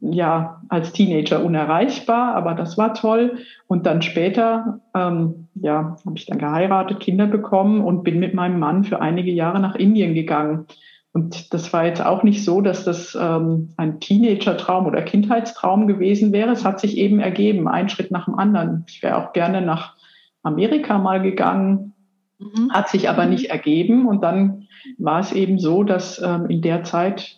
ja, 0.00 0.62
als 0.68 0.92
Teenager 0.92 1.44
unerreichbar, 1.44 2.34
aber 2.34 2.54
das 2.54 2.78
war 2.78 2.94
toll. 2.94 3.38
Und 3.66 3.86
dann 3.86 4.02
später, 4.02 4.80
ähm, 4.94 5.48
ja, 5.54 5.96
habe 6.04 6.16
ich 6.16 6.26
dann 6.26 6.38
geheiratet, 6.38 7.00
Kinder 7.00 7.26
bekommen 7.26 7.82
und 7.82 8.02
bin 8.02 8.18
mit 8.18 8.34
meinem 8.34 8.58
Mann 8.58 8.84
für 8.84 9.00
einige 9.00 9.30
Jahre 9.30 9.60
nach 9.60 9.74
Indien 9.74 10.14
gegangen. 10.14 10.66
Und 11.12 11.52
das 11.52 11.72
war 11.72 11.86
jetzt 11.86 12.04
auch 12.04 12.22
nicht 12.22 12.44
so, 12.44 12.60
dass 12.60 12.84
das 12.84 13.18
ähm, 13.20 13.70
ein 13.76 13.98
Teenager-Traum 13.98 14.86
oder 14.86 15.02
Kindheitstraum 15.02 15.88
gewesen 15.88 16.32
wäre. 16.32 16.52
Es 16.52 16.64
hat 16.64 16.78
sich 16.78 16.96
eben 16.96 17.18
ergeben, 17.18 17.66
ein 17.66 17.88
Schritt 17.88 18.12
nach 18.12 18.26
dem 18.26 18.38
anderen. 18.38 18.84
Ich 18.88 19.02
wäre 19.02 19.16
auch 19.16 19.32
gerne 19.32 19.60
nach 19.60 19.96
Amerika 20.42 20.98
mal 20.98 21.20
gegangen, 21.20 21.94
Mhm. 22.40 22.72
Hat 22.72 22.88
sich 22.88 23.08
aber 23.08 23.26
nicht 23.26 23.50
ergeben. 23.50 24.06
Und 24.06 24.22
dann 24.22 24.66
war 24.98 25.20
es 25.20 25.32
eben 25.32 25.58
so, 25.58 25.84
dass 25.84 26.20
ähm, 26.20 26.46
in 26.48 26.62
der 26.62 26.84
Zeit, 26.84 27.36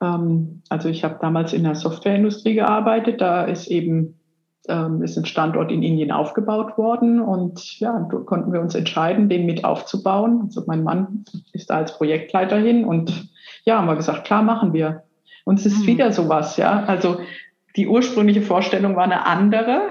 ähm, 0.00 0.62
also 0.68 0.88
ich 0.88 1.02
habe 1.02 1.18
damals 1.20 1.52
in 1.52 1.64
der 1.64 1.74
Softwareindustrie 1.74 2.54
gearbeitet, 2.54 3.20
da 3.20 3.44
ist 3.44 3.66
eben 3.68 4.16
ähm, 4.68 5.02
ist 5.02 5.16
ein 5.18 5.26
Standort 5.26 5.70
in 5.70 5.82
Indien 5.82 6.10
aufgebaut 6.10 6.78
worden 6.78 7.20
und 7.20 7.78
ja, 7.80 8.06
da 8.10 8.18
konnten 8.18 8.52
wir 8.52 8.60
uns 8.60 8.74
entscheiden, 8.74 9.28
den 9.28 9.46
mit 9.46 9.64
aufzubauen. 9.64 10.42
Also 10.44 10.62
mein 10.66 10.82
Mann 10.82 11.24
ist 11.52 11.70
da 11.70 11.76
als 11.76 11.96
Projektleiter 11.96 12.56
hin 12.56 12.84
und 12.84 13.28
ja, 13.64 13.78
haben 13.78 13.86
wir 13.86 13.96
gesagt, 13.96 14.24
klar 14.24 14.42
machen 14.42 14.72
wir. 14.72 15.02
Und 15.44 15.58
es 15.58 15.66
ist 15.66 15.82
mhm. 15.82 15.86
wieder 15.86 16.12
sowas, 16.12 16.56
ja. 16.56 16.84
Also 16.84 17.18
die 17.76 17.88
ursprüngliche 17.88 18.42
Vorstellung 18.42 18.96
war 18.96 19.04
eine 19.04 19.26
andere, 19.26 19.82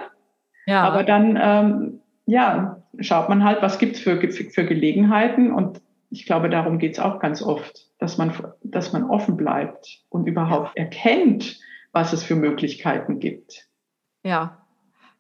ja. 0.66 0.84
aber 0.84 1.04
dann 1.04 1.38
ähm, 1.40 2.00
ja, 2.26 2.82
schaut 3.00 3.30
man 3.30 3.44
halt, 3.44 3.62
was 3.62 3.80
gibt's 3.80 4.00
für, 4.00 4.20
für 4.20 4.66
Gelegenheiten. 4.66 5.52
Und 5.52 5.82
ich 6.10 6.26
glaube, 6.26 6.50
darum 6.50 6.80
geht's 6.80 7.00
auch 7.00 7.20
ganz 7.20 7.42
oft, 7.42 7.88
dass 8.00 8.18
man, 8.18 8.34
dass 8.64 8.94
man 8.94 9.10
offen 9.10 9.38
bleibt 9.38 10.02
und 10.10 10.28
überhaupt 10.28 10.78
erkennt, 10.78 11.60
was 11.92 12.14
es 12.14 12.24
für 12.24 12.36
Möglichkeiten 12.36 13.20
gibt. 13.20 13.68
Ja. 14.24 14.60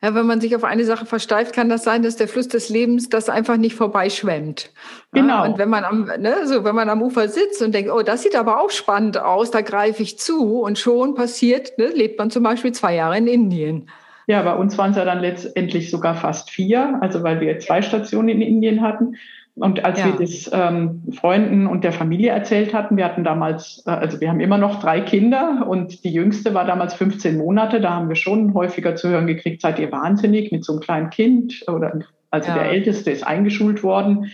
Ja, 0.01 0.13
wenn 0.15 0.25
man 0.25 0.41
sich 0.41 0.53
auf 0.53 0.65
eine 0.65 0.83
Sache 0.83 1.05
versteift, 1.05 1.55
kann 1.55 1.69
das 1.69 1.85
sein, 1.85 2.03
dass 2.03 2.17
der 2.17 2.27
Fluss 2.27 2.49
des 2.49 2.67
Lebens 2.67 3.07
das 3.07 3.29
einfach 3.29 3.55
nicht 3.55 3.73
vorbeischwemmt. 3.75 4.69
Genau. 5.13 5.45
Ja, 5.45 5.45
und 5.45 5.57
wenn 5.57 5.69
man 5.69 5.85
am, 5.85 6.11
ne, 6.19 6.45
so, 6.45 6.65
wenn 6.65 6.75
man 6.75 6.89
am 6.89 7.01
Ufer 7.01 7.29
sitzt 7.29 7.61
und 7.61 7.73
denkt, 7.73 7.89
oh, 7.89 8.01
das 8.01 8.21
sieht 8.21 8.35
aber 8.35 8.59
auch 8.59 8.69
spannend 8.69 9.17
aus, 9.17 9.49
da 9.49 9.61
greife 9.61 10.03
ich 10.03 10.19
zu 10.19 10.59
und 10.59 10.77
schon 10.77 11.15
passiert, 11.15 11.77
ne, 11.77 11.87
lebt 11.87 12.19
man 12.19 12.31
zum 12.31 12.43
Beispiel 12.43 12.73
zwei 12.73 12.95
Jahre 12.95 13.17
in 13.17 13.27
Indien. 13.27 13.89
Ja, 14.27 14.41
bei 14.43 14.55
uns 14.55 14.77
waren 14.77 14.91
es 14.91 14.97
ja 14.97 15.05
dann 15.05 15.19
letztendlich 15.19 15.91
sogar 15.91 16.15
fast 16.15 16.49
vier, 16.49 16.99
also 17.01 17.23
weil 17.23 17.41
wir 17.41 17.59
zwei 17.59 17.81
Stationen 17.81 18.29
in 18.29 18.41
Indien 18.41 18.81
hatten. 18.81 19.15
Und 19.55 19.86
als 19.86 19.99
ja. 19.99 20.07
wir 20.07 20.13
das 20.13 20.49
ähm, 20.51 21.03
Freunden 21.12 21.67
und 21.67 21.83
der 21.83 21.91
Familie 21.91 22.31
erzählt 22.31 22.73
hatten, 22.73 22.97
wir 22.97 23.05
hatten 23.05 23.23
damals, 23.23 23.83
äh, 23.86 23.91
also 23.91 24.19
wir 24.19 24.29
haben 24.29 24.39
immer 24.39 24.57
noch 24.57 24.79
drei 24.79 25.01
Kinder 25.01 25.67
und 25.67 26.03
die 26.03 26.12
jüngste 26.12 26.55
war 26.55 26.65
damals 26.65 26.95
15 26.95 27.38
Monate, 27.38 27.79
da 27.79 27.91
haben 27.91 28.09
wir 28.09 28.15
schon 28.15 28.55
häufiger 28.55 28.95
zu 28.95 29.09
hören 29.09 29.27
gekriegt, 29.27 29.62
seid 29.62 29.77
ihr 29.77 29.91
wahnsinnig 29.91 30.51
mit 30.51 30.65
so 30.65 30.73
einem 30.73 30.81
kleinen 30.81 31.09
Kind 31.12 31.63
oder 31.67 31.99
also 32.31 32.49
ja. 32.49 32.55
der 32.55 32.71
Älteste 32.71 33.12
ist 33.12 33.27
eingeschult 33.27 33.83
worden. 33.83 34.31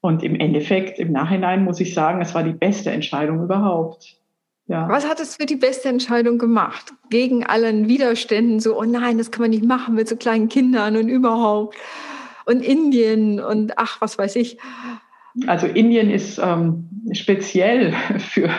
Und 0.00 0.24
im 0.24 0.34
Endeffekt, 0.34 0.98
im 0.98 1.12
Nachhinein 1.12 1.64
muss 1.64 1.80
ich 1.80 1.94
sagen, 1.94 2.20
es 2.20 2.34
war 2.34 2.42
die 2.42 2.52
beste 2.52 2.90
Entscheidung 2.90 3.42
überhaupt. 3.42 4.17
Ja. 4.68 4.86
Was 4.88 5.08
hat 5.08 5.18
es 5.18 5.36
für 5.36 5.46
die 5.46 5.56
beste 5.56 5.88
Entscheidung 5.88 6.36
gemacht? 6.36 6.92
Gegen 7.08 7.44
allen 7.44 7.88
Widerständen, 7.88 8.60
so, 8.60 8.78
oh 8.78 8.84
nein, 8.84 9.16
das 9.16 9.30
kann 9.30 9.40
man 9.40 9.50
nicht 9.50 9.64
machen 9.64 9.94
mit 9.94 10.08
so 10.08 10.16
kleinen 10.16 10.50
Kindern 10.50 10.96
und 10.96 11.08
überhaupt. 11.08 11.76
Und 12.44 12.62
Indien 12.62 13.40
und 13.40 13.72
ach, 13.76 14.00
was 14.00 14.18
weiß 14.18 14.36
ich. 14.36 14.58
Also 15.46 15.66
Indien 15.66 16.10
ist 16.10 16.38
ähm, 16.38 16.88
speziell 17.12 17.92
für, 18.18 18.50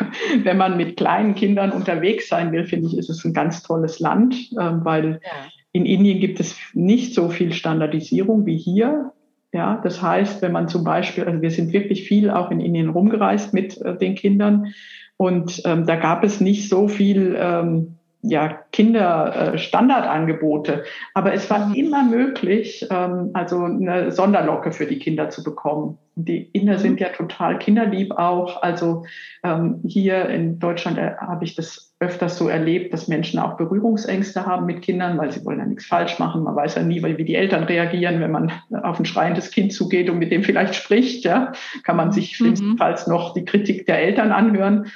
wenn 0.44 0.58
man 0.58 0.78
mit 0.78 0.98
kleinen 0.98 1.36
Kindern 1.36 1.72
unterwegs 1.72 2.28
sein 2.28 2.52
will, 2.52 2.66
finde 2.66 2.88
ich, 2.88 2.98
ist 2.98 3.10
es 3.10 3.24
ein 3.24 3.34
ganz 3.34 3.62
tolles 3.62 4.00
Land, 4.00 4.36
ähm, 4.60 4.82
weil 4.84 5.22
ja. 5.24 5.32
in 5.74 5.86
Indien 5.86 6.20
gibt 6.20 6.40
es 6.40 6.56
nicht 6.74 7.14
so 7.14 7.30
viel 7.30 7.54
Standardisierung 7.54 8.48
wie 8.48 8.58
hier. 8.58 9.12
Ja, 9.52 9.80
das 9.84 10.02
heißt, 10.02 10.42
wenn 10.42 10.52
man 10.52 10.68
zum 10.68 10.84
Beispiel, 10.84 11.24
also 11.24 11.42
wir 11.42 11.52
sind 11.52 11.74
wirklich 11.74 12.08
viel 12.08 12.30
auch 12.30 12.52
in 12.52 12.60
Indien 12.60 12.90
rumgereist 12.90 13.54
mit 13.54 13.82
äh, 13.82 13.98
den 13.98 14.16
Kindern 14.16 14.74
und 15.18 15.62
ähm, 15.66 15.86
da 15.86 15.96
gab 15.96 16.24
es 16.24 16.40
nicht 16.40 16.70
so 16.70 16.88
viel 16.88 17.36
ähm, 17.38 17.96
ja, 18.22 18.60
Kinderstandardangebote. 18.72 20.74
Äh, 20.74 20.84
Aber 21.14 21.34
es 21.34 21.50
war 21.50 21.68
mhm. 21.68 21.76
immer 21.76 22.04
möglich, 22.04 22.86
ähm, 22.90 23.32
also 23.34 23.64
eine 23.64 24.12
Sonderlocke 24.12 24.72
für 24.72 24.86
die 24.86 25.00
Kinder 25.00 25.30
zu 25.30 25.44
bekommen. 25.44 25.98
Die 26.26 26.50
Inder 26.54 26.74
mhm. 26.74 26.80
sind 26.80 27.00
ja 27.00 27.10
total 27.10 27.58
kinderlieb 27.60 28.12
auch. 28.12 28.62
Also 28.62 29.06
ähm, 29.44 29.82
hier 29.86 30.28
in 30.30 30.60
Deutschland 30.60 30.98
äh, 30.98 31.12
habe 31.20 31.46
ich 31.46 31.56
das 31.56 31.94
öfters 32.00 32.38
so 32.38 32.48
erlebt, 32.48 32.94
dass 32.94 33.10
Menschen 33.10 33.40
auch 33.40 33.58
Berührungsängste 33.58 34.46
haben 34.46 34.66
mit 34.66 34.82
Kindern, 34.82 35.18
weil 35.18 35.32
sie 35.32 35.44
wollen 35.44 35.60
ja 35.60 35.66
nichts 35.66 35.86
falsch 35.86 36.18
machen. 36.18 36.44
Man 36.44 36.56
weiß 36.56 36.76
ja 36.76 36.84
nie, 36.84 37.04
wie 37.04 37.26
die 37.26 37.36
Eltern 37.36 37.64
reagieren, 37.66 38.22
wenn 38.22 38.32
man 38.32 38.54
auf 38.84 39.00
ein 39.00 39.06
schreiendes 39.06 39.52
Kind 39.52 39.74
zugeht 39.74 40.10
und 40.10 40.18
mit 40.18 40.32
dem 40.32 40.44
vielleicht 40.44 40.76
spricht. 40.76 41.26
Ja, 41.26 41.52
kann 41.84 41.98
man 41.98 42.12
sich 42.12 42.32
mhm. 42.32 42.36
schlimmstenfalls 42.36 43.08
noch 43.08 43.34
die 43.34 43.46
Kritik 43.46 43.86
der 43.86 44.00
Eltern 44.02 44.32
anhören. 44.32 44.88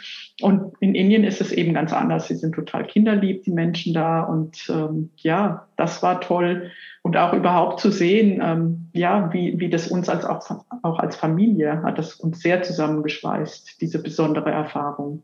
Und 0.41 0.73
in 0.79 0.95
Indien 0.95 1.23
ist 1.23 1.41
es 1.41 1.51
eben 1.51 1.73
ganz 1.73 1.93
anders. 1.93 2.27
Sie 2.27 2.36
sind 2.36 2.55
total 2.55 2.86
kinderlieb, 2.86 3.43
die 3.43 3.51
Menschen 3.51 3.93
da. 3.93 4.23
Und 4.23 4.65
ähm, 4.69 5.12
ja, 5.17 5.67
das 5.77 6.03
war 6.03 6.21
toll. 6.21 6.71
Und 7.01 7.17
auch 7.17 7.33
überhaupt 7.33 7.79
zu 7.79 7.91
sehen, 7.91 8.41
ähm, 8.41 8.89
ja, 8.93 9.31
wie, 9.33 9.59
wie 9.59 9.69
das 9.69 9.88
uns 9.89 10.07
als 10.09 10.25
auch, 10.25 10.63
auch 10.83 10.99
als 10.99 11.15
Familie 11.15 11.83
hat 11.83 11.97
das 11.97 12.15
uns 12.15 12.39
sehr 12.39 12.63
zusammengeschweißt, 12.63 13.81
diese 13.81 14.01
besondere 14.01 14.51
Erfahrung. 14.51 15.23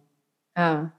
Ja, 0.57 0.91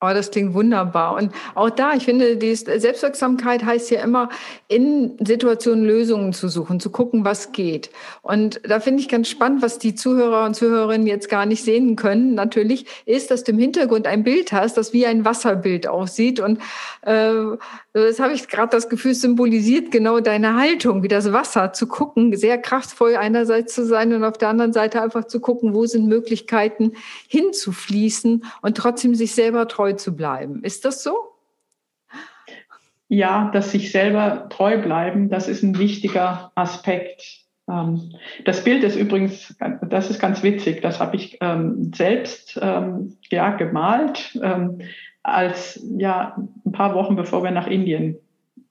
Oh, 0.00 0.10
das 0.14 0.30
klingt 0.30 0.54
wunderbar. 0.54 1.16
Und 1.16 1.32
auch 1.56 1.70
da, 1.70 1.92
ich 1.92 2.04
finde, 2.04 2.36
die 2.36 2.54
Selbstwirksamkeit 2.54 3.64
heißt 3.64 3.90
ja 3.90 4.00
immer, 4.00 4.28
in 4.68 5.16
Situationen 5.18 5.84
Lösungen 5.84 6.32
zu 6.32 6.48
suchen, 6.48 6.78
zu 6.78 6.90
gucken, 6.90 7.24
was 7.24 7.50
geht. 7.50 7.90
Und 8.22 8.60
da 8.62 8.78
finde 8.78 9.00
ich 9.00 9.08
ganz 9.08 9.28
spannend, 9.28 9.60
was 9.60 9.80
die 9.80 9.96
Zuhörer 9.96 10.44
und 10.44 10.54
Zuhörerinnen 10.54 11.08
jetzt 11.08 11.28
gar 11.28 11.46
nicht 11.46 11.64
sehen 11.64 11.96
können, 11.96 12.34
natürlich, 12.34 12.86
ist, 13.06 13.32
dass 13.32 13.42
du 13.42 13.50
im 13.50 13.58
Hintergrund 13.58 14.06
ein 14.06 14.22
Bild 14.22 14.52
hast, 14.52 14.76
das 14.76 14.92
wie 14.92 15.04
ein 15.04 15.24
Wasserbild 15.24 15.88
aussieht. 15.88 16.38
Und 16.38 16.60
äh, 17.02 17.32
das 17.92 18.20
habe 18.20 18.34
ich 18.34 18.46
gerade 18.46 18.70
das 18.70 18.88
Gefühl, 18.88 19.14
symbolisiert 19.14 19.90
genau 19.90 20.20
deine 20.20 20.54
Haltung, 20.54 21.02
wie 21.02 21.08
das 21.08 21.32
Wasser 21.32 21.72
zu 21.72 21.88
gucken, 21.88 22.36
sehr 22.36 22.58
kraftvoll 22.58 23.16
einerseits 23.16 23.74
zu 23.74 23.84
sein 23.84 24.12
und 24.12 24.22
auf 24.22 24.38
der 24.38 24.50
anderen 24.50 24.72
Seite 24.72 25.02
einfach 25.02 25.24
zu 25.24 25.40
gucken, 25.40 25.74
wo 25.74 25.86
sind 25.86 26.06
Möglichkeiten 26.06 26.92
hinzufließen 27.26 28.44
und 28.62 28.76
trotzdem 28.76 29.16
sich 29.16 29.34
selber 29.34 29.66
treu 29.66 29.87
treu 29.88 29.92
zu 29.94 30.16
bleiben. 30.16 30.62
Ist 30.62 30.84
das 30.84 31.02
so? 31.02 31.16
Ja, 33.08 33.50
dass 33.52 33.72
sich 33.72 33.90
selber 33.90 34.48
treu 34.50 34.82
bleiben, 34.82 35.30
das 35.30 35.48
ist 35.48 35.62
ein 35.62 35.78
wichtiger 35.78 36.52
Aspekt. 36.54 37.44
Ähm, 37.70 38.12
das 38.44 38.64
Bild 38.64 38.84
ist 38.84 38.96
übrigens, 38.96 39.56
das 39.88 40.10
ist 40.10 40.20
ganz 40.20 40.42
witzig, 40.42 40.82
das 40.82 41.00
habe 41.00 41.16
ich 41.16 41.38
ähm, 41.40 41.90
selbst 41.94 42.58
ähm, 42.60 43.16
ja, 43.30 43.56
gemalt, 43.56 44.38
als 45.22 45.80
ja 45.98 46.36
ein 46.66 46.72
paar 46.72 46.94
Wochen 46.94 47.16
bevor 47.16 47.42
wir 47.42 47.50
nach 47.50 47.66
Indien 47.66 48.16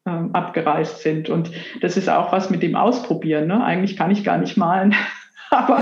abgereist 0.05 1.01
sind. 1.01 1.29
Und 1.29 1.51
das 1.81 1.97
ist 1.97 2.07
auch 2.07 2.31
was 2.31 2.49
mit 2.49 2.63
dem 2.63 2.77
Ausprobieren. 2.77 3.47
Ne? 3.47 3.61
Eigentlich 3.61 3.97
kann 3.97 4.09
ich 4.09 4.23
gar 4.23 4.37
nicht 4.37 4.55
malen. 4.55 4.95
Aber 5.51 5.79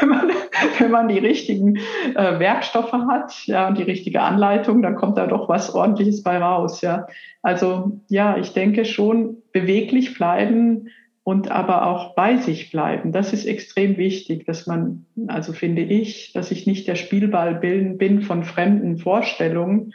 wenn 0.00 0.08
man, 0.08 0.30
wenn 0.78 0.90
man 0.90 1.08
die 1.08 1.18
richtigen 1.18 1.76
äh, 2.14 2.38
Werkstoffe 2.38 2.92
hat, 2.92 3.46
ja, 3.46 3.68
und 3.68 3.78
die 3.78 3.82
richtige 3.82 4.22
Anleitung, 4.22 4.82
dann 4.82 4.96
kommt 4.96 5.18
da 5.18 5.26
doch 5.26 5.48
was 5.48 5.74
ordentliches 5.74 6.22
bei 6.22 6.38
raus, 6.38 6.80
ja. 6.80 7.06
Also, 7.42 8.00
ja, 8.08 8.36
ich 8.36 8.52
denke 8.52 8.84
schon 8.84 9.38
beweglich 9.52 10.14
bleiben 10.14 10.88
und 11.24 11.50
aber 11.50 11.86
auch 11.86 12.14
bei 12.14 12.36
sich 12.36 12.70
bleiben. 12.70 13.12
Das 13.12 13.32
ist 13.32 13.46
extrem 13.46 13.96
wichtig, 13.96 14.46
dass 14.46 14.66
man, 14.66 15.06
also 15.28 15.52
finde 15.52 15.82
ich, 15.82 16.32
dass 16.32 16.50
ich 16.50 16.66
nicht 16.66 16.88
der 16.88 16.96
Spielball 16.96 17.54
bin 17.54 18.22
von 18.22 18.44
fremden 18.44 18.98
Vorstellungen, 18.98 19.92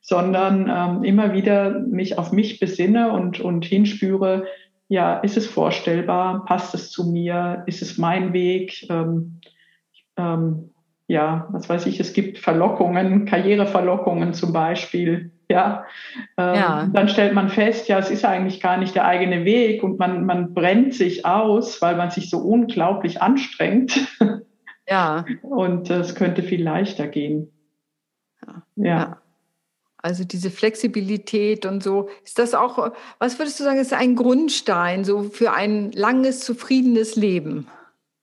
sondern 0.00 0.70
ähm, 0.74 1.04
immer 1.04 1.34
wieder 1.34 1.80
mich 1.80 2.18
auf 2.18 2.32
mich 2.32 2.60
besinne 2.60 3.12
und, 3.12 3.40
und 3.40 3.64
hinspüre, 3.64 4.46
ja, 4.88 5.18
ist 5.18 5.36
es 5.36 5.46
vorstellbar? 5.46 6.44
Passt 6.46 6.74
es 6.74 6.90
zu 6.90 7.10
mir? 7.10 7.62
Ist 7.66 7.82
es 7.82 7.98
mein 7.98 8.32
Weg? 8.32 8.86
Ähm, 8.90 9.40
ähm, 10.16 10.70
ja, 11.06 11.48
was 11.50 11.68
weiß 11.68 11.86
ich, 11.86 12.00
es 12.00 12.12
gibt 12.12 12.38
Verlockungen, 12.38 13.24
Karriereverlockungen 13.24 14.34
zum 14.34 14.52
Beispiel. 14.52 15.32
Ja, 15.50 15.86
ähm, 16.36 16.54
ja. 16.54 16.88
dann 16.92 17.08
stellt 17.08 17.32
man 17.32 17.48
fest, 17.48 17.88
ja, 17.88 17.98
es 17.98 18.10
ist 18.10 18.26
eigentlich 18.26 18.60
gar 18.60 18.76
nicht 18.76 18.94
der 18.94 19.06
eigene 19.06 19.46
Weg 19.46 19.82
und 19.82 19.98
man, 19.98 20.26
man 20.26 20.52
brennt 20.52 20.92
sich 20.92 21.24
aus, 21.24 21.80
weil 21.80 21.96
man 21.96 22.10
sich 22.10 22.28
so 22.28 22.38
unglaublich 22.38 23.22
anstrengt. 23.22 24.06
Ja. 24.86 25.24
Und 25.42 25.90
es 25.90 26.14
könnte 26.14 26.42
viel 26.42 26.62
leichter 26.62 27.06
gehen. 27.08 27.52
ja. 28.46 28.62
ja. 28.76 29.18
Also 30.08 30.24
diese 30.24 30.50
Flexibilität 30.50 31.66
und 31.66 31.82
so. 31.82 32.08
Ist 32.24 32.38
das 32.38 32.54
auch, 32.54 32.92
was 33.18 33.38
würdest 33.38 33.60
du 33.60 33.64
sagen, 33.64 33.78
ist 33.78 33.92
ein 33.92 34.16
Grundstein 34.16 35.04
so 35.04 35.24
für 35.24 35.52
ein 35.52 35.92
langes, 35.92 36.40
zufriedenes 36.40 37.14
Leben? 37.14 37.66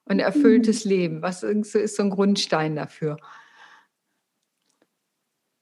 Ein 0.08 0.17
erfülltes 0.17 0.84
mhm. 0.84 0.91
Leben. 0.91 1.21
Was 1.21 1.43
ist 1.43 1.95
so 1.95 2.02
ein 2.02 2.10
Grundstein 2.10 2.76
dafür? 2.76 3.17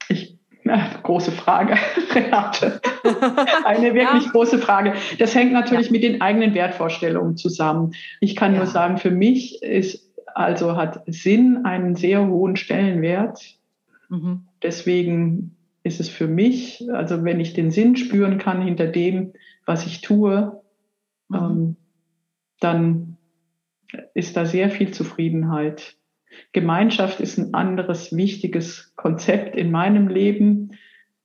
Ich, 0.08 0.40
na, 0.64 0.92
große 1.04 1.34
Frage, 1.34 1.76
Renate. 2.14 2.80
Eine 3.66 3.94
wirklich 3.94 4.24
ja. 4.24 4.32
große 4.32 4.60
Frage. 4.60 4.94
Das 5.20 5.36
hängt 5.36 5.52
natürlich 5.52 5.88
ja. 5.88 5.92
mit 5.92 6.04
den 6.04 6.22
eigenen 6.22 6.54
Wertvorstellungen 6.54 7.36
zusammen. 7.36 7.96
Ich 8.22 8.38
kann 8.38 8.54
ja. 8.54 8.60
nur 8.60 8.68
sagen, 8.68 8.98
für 8.98 9.12
mich 9.12 9.62
ist, 9.62 10.10
also 10.36 10.78
hat 10.78 11.04
Sinn 11.06 11.66
einen 11.66 11.96
sehr 11.98 12.26
hohen 12.26 12.56
Stellenwert. 12.56 13.42
Mhm. 14.08 14.48
Deswegen 14.62 15.58
ist 15.84 16.00
es 16.00 16.10
für 16.10 16.28
mich, 16.28 16.84
also 16.92 17.24
wenn 17.24 17.40
ich 17.40 17.54
den 17.54 17.72
Sinn 17.72 17.96
spüren 17.96 18.38
kann 18.38 18.62
hinter 18.62 18.88
dem, 18.88 19.34
was 19.66 19.86
ich 19.86 20.02
tue, 20.02 20.62
mhm. 21.30 21.36
ähm, 21.36 21.76
dann 22.60 23.18
ist 24.14 24.38
da 24.38 24.46
sehr 24.46 24.70
viel 24.70 24.92
Zufriedenheit. 24.92 25.98
Gemeinschaft 26.52 27.20
ist 27.20 27.38
ein 27.38 27.54
anderes 27.54 28.16
wichtiges 28.16 28.94
Konzept 28.96 29.56
in 29.56 29.72
meinem 29.72 30.08
Leben. 30.08 30.72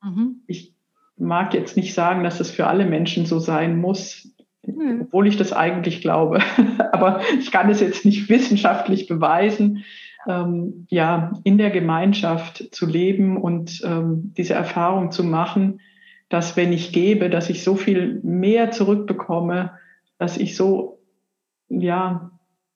Mhm. 0.02 0.42
Ich 0.46 0.74
mag 1.16 1.54
jetzt 1.54 1.76
nicht 1.76 1.94
sagen, 1.94 2.24
dass 2.24 2.40
es 2.40 2.50
für 2.50 2.66
alle 2.66 2.84
Menschen 2.84 3.26
so 3.26 3.38
sein 3.38 3.78
muss, 3.78 4.34
mhm. 4.66 5.02
obwohl 5.02 5.28
ich 5.28 5.36
das 5.36 5.52
eigentlich 5.52 6.02
glaube. 6.02 6.40
Aber 6.92 7.20
ich 7.38 7.52
kann 7.52 7.70
es 7.70 7.80
jetzt 7.80 8.04
nicht 8.04 8.28
wissenschaftlich 8.28 9.06
beweisen 9.06 9.84
ähm, 10.26 10.86
ja, 10.90 11.32
in 11.44 11.58
der 11.58 11.70
Gemeinschaft 11.70 12.74
zu 12.74 12.86
leben 12.86 13.36
und 13.36 13.80
ähm, 13.84 14.32
diese 14.36 14.54
Erfahrung 14.54 15.10
zu 15.10 15.24
machen, 15.24 15.80
dass 16.28 16.56
wenn 16.56 16.72
ich 16.72 16.92
gebe, 16.92 17.30
dass 17.30 17.48
ich 17.50 17.64
so 17.64 17.76
viel 17.76 18.20
mehr 18.22 18.70
zurückbekomme, 18.70 19.72
dass 20.18 20.36
ich 20.36 20.56
so, 20.56 20.98
ja, 21.68 22.30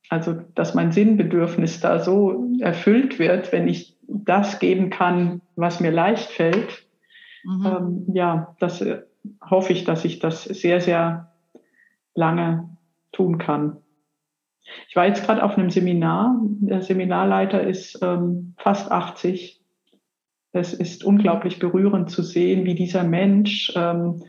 also 0.08 0.34
dass 0.54 0.74
mein 0.74 0.92
Sinnbedürfnis 0.92 1.80
da 1.80 1.98
so 1.98 2.46
erfüllt 2.60 3.18
wird, 3.18 3.52
wenn 3.52 3.68
ich 3.68 3.96
das 4.06 4.58
geben 4.58 4.90
kann, 4.90 5.40
was 5.56 5.80
mir 5.80 5.90
leicht 5.90 6.30
fällt. 6.30 6.86
Mhm. 7.44 7.66
Ähm, 7.66 8.06
ja, 8.14 8.56
das 8.60 8.80
äh, 8.80 9.02
hoffe 9.42 9.72
ich, 9.72 9.84
dass 9.84 10.04
ich 10.04 10.18
das 10.18 10.44
sehr, 10.44 10.80
sehr 10.80 11.32
lange 12.14 12.76
tun 13.12 13.38
kann. 13.38 13.81
Ich 14.88 14.96
war 14.96 15.06
jetzt 15.06 15.24
gerade 15.24 15.42
auf 15.42 15.56
einem 15.56 15.70
Seminar. 15.70 16.40
Der 16.60 16.82
Seminarleiter 16.82 17.62
ist 17.62 17.98
ähm, 18.02 18.54
fast 18.58 18.90
80. 18.90 19.60
Es 20.52 20.74
ist 20.74 21.04
unglaublich 21.04 21.58
berührend 21.58 22.10
zu 22.10 22.22
sehen, 22.22 22.64
wie 22.64 22.74
dieser 22.74 23.04
Mensch, 23.04 23.72
ähm, 23.74 24.22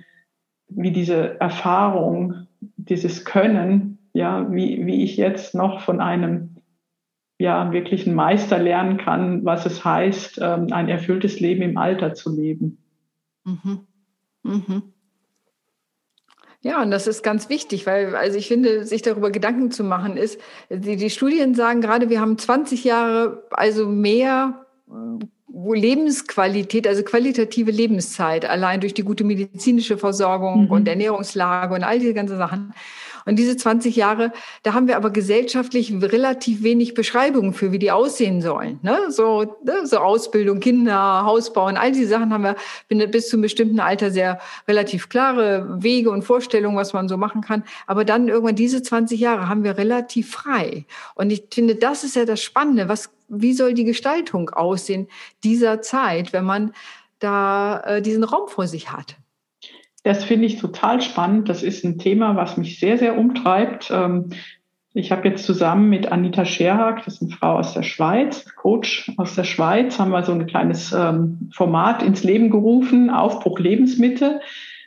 wie 0.70 0.92
diese 0.92 1.40
Erfahrung, 1.40 2.48
dieses 2.62 3.26
Können, 3.26 4.00
ja, 4.14 4.52
wie, 4.52 4.86
wie 4.86 5.04
ich 5.04 5.18
jetzt 5.18 5.54
noch 5.54 5.82
von 5.82 6.00
einem 6.00 6.58
ja, 7.40 7.72
wirklichen 7.72 8.14
Meister 8.14 8.58
lernen 8.58 8.98
kann, 8.98 9.44
was 9.44 9.66
es 9.66 9.84
heißt, 9.84 10.40
ähm, 10.42 10.68
ein 10.72 10.88
erfülltes 10.88 11.40
Leben 11.40 11.62
im 11.62 11.78
Alter 11.78 12.14
zu 12.14 12.34
leben. 12.34 12.78
Mhm. 13.44 13.88
Mhm. 14.44 14.94
Ja, 16.64 16.82
und 16.82 16.92
das 16.92 17.08
ist 17.08 17.24
ganz 17.24 17.50
wichtig, 17.50 17.86
weil, 17.86 18.16
also 18.16 18.38
ich 18.38 18.48
finde, 18.48 18.86
sich 18.86 19.02
darüber 19.02 19.32
Gedanken 19.32 19.70
zu 19.70 19.84
machen 19.84 20.16
ist, 20.16 20.40
die, 20.70 20.96
die 20.96 21.10
Studien 21.10 21.56
sagen 21.56 21.82
gerade, 21.82 22.10
wir 22.10 22.22
haben 22.22 22.38
20 22.38 22.86
Jahre, 22.86 23.44
also 23.52 23.86
mehr 23.86 24.66
Lebensqualität, 25.54 26.88
also 26.88 27.04
qualitative 27.04 27.70
Lebenszeit, 27.70 28.46
allein 28.46 28.80
durch 28.80 28.94
die 28.94 29.04
gute 29.04 29.26
medizinische 29.26 29.98
Versorgung 29.98 30.66
mhm. 30.66 30.72
und 30.72 30.88
Ernährungslage 30.88 31.76
und 31.76 31.84
all 31.84 32.00
diese 32.00 32.14
ganzen 32.14 32.38
Sachen. 32.38 32.74
Und 33.26 33.38
diese 33.38 33.58
20 33.58 33.96
Jahre, 33.96 34.32
da 34.64 34.74
haben 34.74 34.88
wir 34.88 34.98
aber 34.98 35.10
gesellschaftlich 35.10 35.94
relativ 36.02 36.64
wenig 36.64 36.94
Beschreibungen 36.94 37.54
für, 37.54 37.72
wie 37.72 37.80
die 37.80 37.92
aussehen 37.92 38.42
sollen. 38.42 38.80
Ne? 38.82 39.10
So, 39.10 39.58
ne? 39.64 39.86
so 39.86 39.98
Ausbildung, 39.98 40.60
Kinder, 40.60 41.24
Hausbauen, 41.26 41.78
all 41.78 41.92
diese 41.92 42.08
Sachen 42.08 42.34
haben 42.34 42.44
wir 42.44 43.08
bis 43.08 43.30
zu 43.30 43.36
einem 43.36 43.44
bestimmten 43.44 43.80
Alter 43.80 44.12
sehr 44.12 44.40
relativ 44.68 45.10
klare 45.10 45.82
Wege 45.82 46.10
und 46.10 46.24
Vorstellungen, 46.24 46.78
was 46.78 46.94
man 46.94 47.08
so 47.08 47.18
machen 47.18 47.42
kann. 47.42 47.64
Aber 47.88 48.06
dann 48.06 48.28
irgendwann 48.28 48.56
diese 48.56 48.82
20 48.82 49.20
Jahre 49.20 49.48
haben 49.48 49.64
wir 49.64 49.78
relativ 49.78 50.32
frei. 50.32 50.86
Und 51.16 51.32
ich 51.32 51.46
finde, 51.54 51.76
das 51.76 52.04
ist 52.04 52.16
ja 52.16 52.26
das 52.26 52.42
Spannende. 52.42 52.90
Was, 52.90 53.10
wie 53.28 53.54
soll 53.54 53.74
die 53.74 53.86
Gestaltung 53.86 54.50
aussehen 54.50 55.08
dieser 55.44 55.82
Zeit, 55.82 56.34
wenn 56.34 56.46
man 56.46 56.74
da 57.20 57.80
äh, 57.82 58.02
diesen 58.02 58.24
Raum 58.24 58.48
vor 58.48 58.68
sich 58.68 58.92
hat? 58.92 59.18
Das 60.04 60.26
finde 60.26 60.46
ich 60.46 60.58
total 60.58 61.02
spannend. 61.02 61.50
Das 61.50 61.64
ist 61.64 61.84
ein 61.84 61.98
Thema, 61.98 62.36
was 62.36 62.58
mich 62.58 62.80
sehr, 62.80 62.98
sehr 62.98 63.18
umtreibt. 63.18 63.90
Ähm, 63.92 64.30
ich 64.94 65.12
habe 65.12 65.28
jetzt 65.28 65.46
zusammen 65.46 65.90
mit 65.90 66.12
Anita 66.12 66.46
Scherhag, 66.46 67.04
das 67.06 67.16
ist 67.16 67.22
eine 67.24 67.32
Frau 67.32 67.58
aus 67.58 67.74
der 67.74 67.82
Schweiz, 67.82 68.46
Coach 68.56 69.12
aus 69.18 69.34
der 69.34 69.44
Schweiz, 69.44 69.98
haben 69.98 70.12
wir 70.12 70.22
so 70.22 70.34
ein 70.34 70.46
kleines 70.46 70.94
ähm, 70.94 71.50
Format 71.52 72.04
ins 72.04 72.24
Leben 72.24 72.52
gerufen, 72.52 73.10
Aufbruch 73.10 73.60
Lebensmitte. 73.60 74.42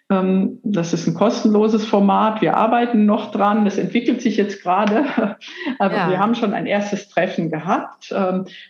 Ähm, 0.08 0.60
das 0.62 0.92
ist 0.92 1.08
ein 1.08 1.14
kostenloses 1.14 1.84
Format. 1.86 2.40
Wir 2.40 2.56
arbeiten 2.56 3.06
noch 3.06 3.32
dran. 3.32 3.64
Das 3.64 3.78
entwickelt 3.78 4.20
sich 4.20 4.36
jetzt 4.36 4.62
gerade. 4.62 5.06
Aber 5.80 5.96
ja. 5.96 6.10
wir 6.10 6.20
haben 6.20 6.36
schon 6.36 6.52
ein 6.52 6.66
erstes 6.66 7.08
Treffen 7.08 7.50
gehabt. 7.50 8.14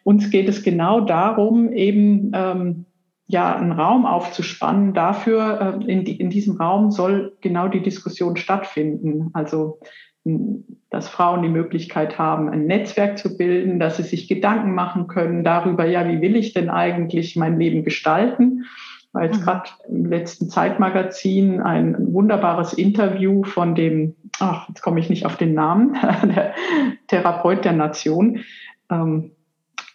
Uns 0.05 0.31
geht 0.31 0.49
es 0.49 0.63
genau 0.63 1.03
darum, 1.03 1.71
eben 1.73 2.87
ja, 3.29 3.57
einen 3.57 3.73
Raum 3.73 4.07
aufzuspannen. 4.07 4.95
Dafür, 4.95 5.81
äh, 5.81 5.91
in, 5.91 6.05
die, 6.05 6.17
in 6.17 6.31
diesem 6.31 6.57
Raum 6.57 6.91
soll 6.91 7.37
genau 7.41 7.69
die 7.69 7.83
Diskussion 7.83 8.37
stattfinden. 8.37 9.31
Also 9.33 9.81
dass 10.91 11.09
Frauen 11.09 11.43
die 11.43 11.49
Möglichkeit 11.49 12.19
haben, 12.19 12.49
ein 12.49 12.67
Netzwerk 12.67 13.19
zu 13.19 13.37
bilden, 13.37 13.79
dass 13.79 13.97
sie 13.97 14.03
sich 14.03 14.29
Gedanken 14.29 14.75
machen 14.75 15.07
können 15.07 15.45
darüber, 15.45 15.87
ja, 15.87 16.09
wie 16.09 16.21
will 16.21 16.37
ich 16.37 16.53
denn 16.53 16.69
eigentlich 16.69 17.37
mein 17.37 17.59
Leben 17.59 17.85
gestalten? 17.85 18.65
Weil 19.13 19.27
jetzt 19.27 19.41
mhm. 19.41 19.45
gerade 19.45 19.71
im 19.89 20.07
letzten 20.07 20.51
Zeitmagazin 20.51 21.61
ein 21.61 22.13
wunderbares 22.13 22.73
Interview 22.73 23.45
von 23.45 23.75
dem, 23.75 24.17
ach, 24.41 24.69
jetzt 24.69 24.83
komme 24.83 24.99
ich 24.99 25.09
nicht 25.09 25.27
auf 25.27 25.37
den 25.37 25.55
Namen, 25.55 25.97
der 26.25 26.55
Therapeut 27.07 27.65
der 27.65 27.73
Nation, 27.73 28.41
ähm, 28.91 29.31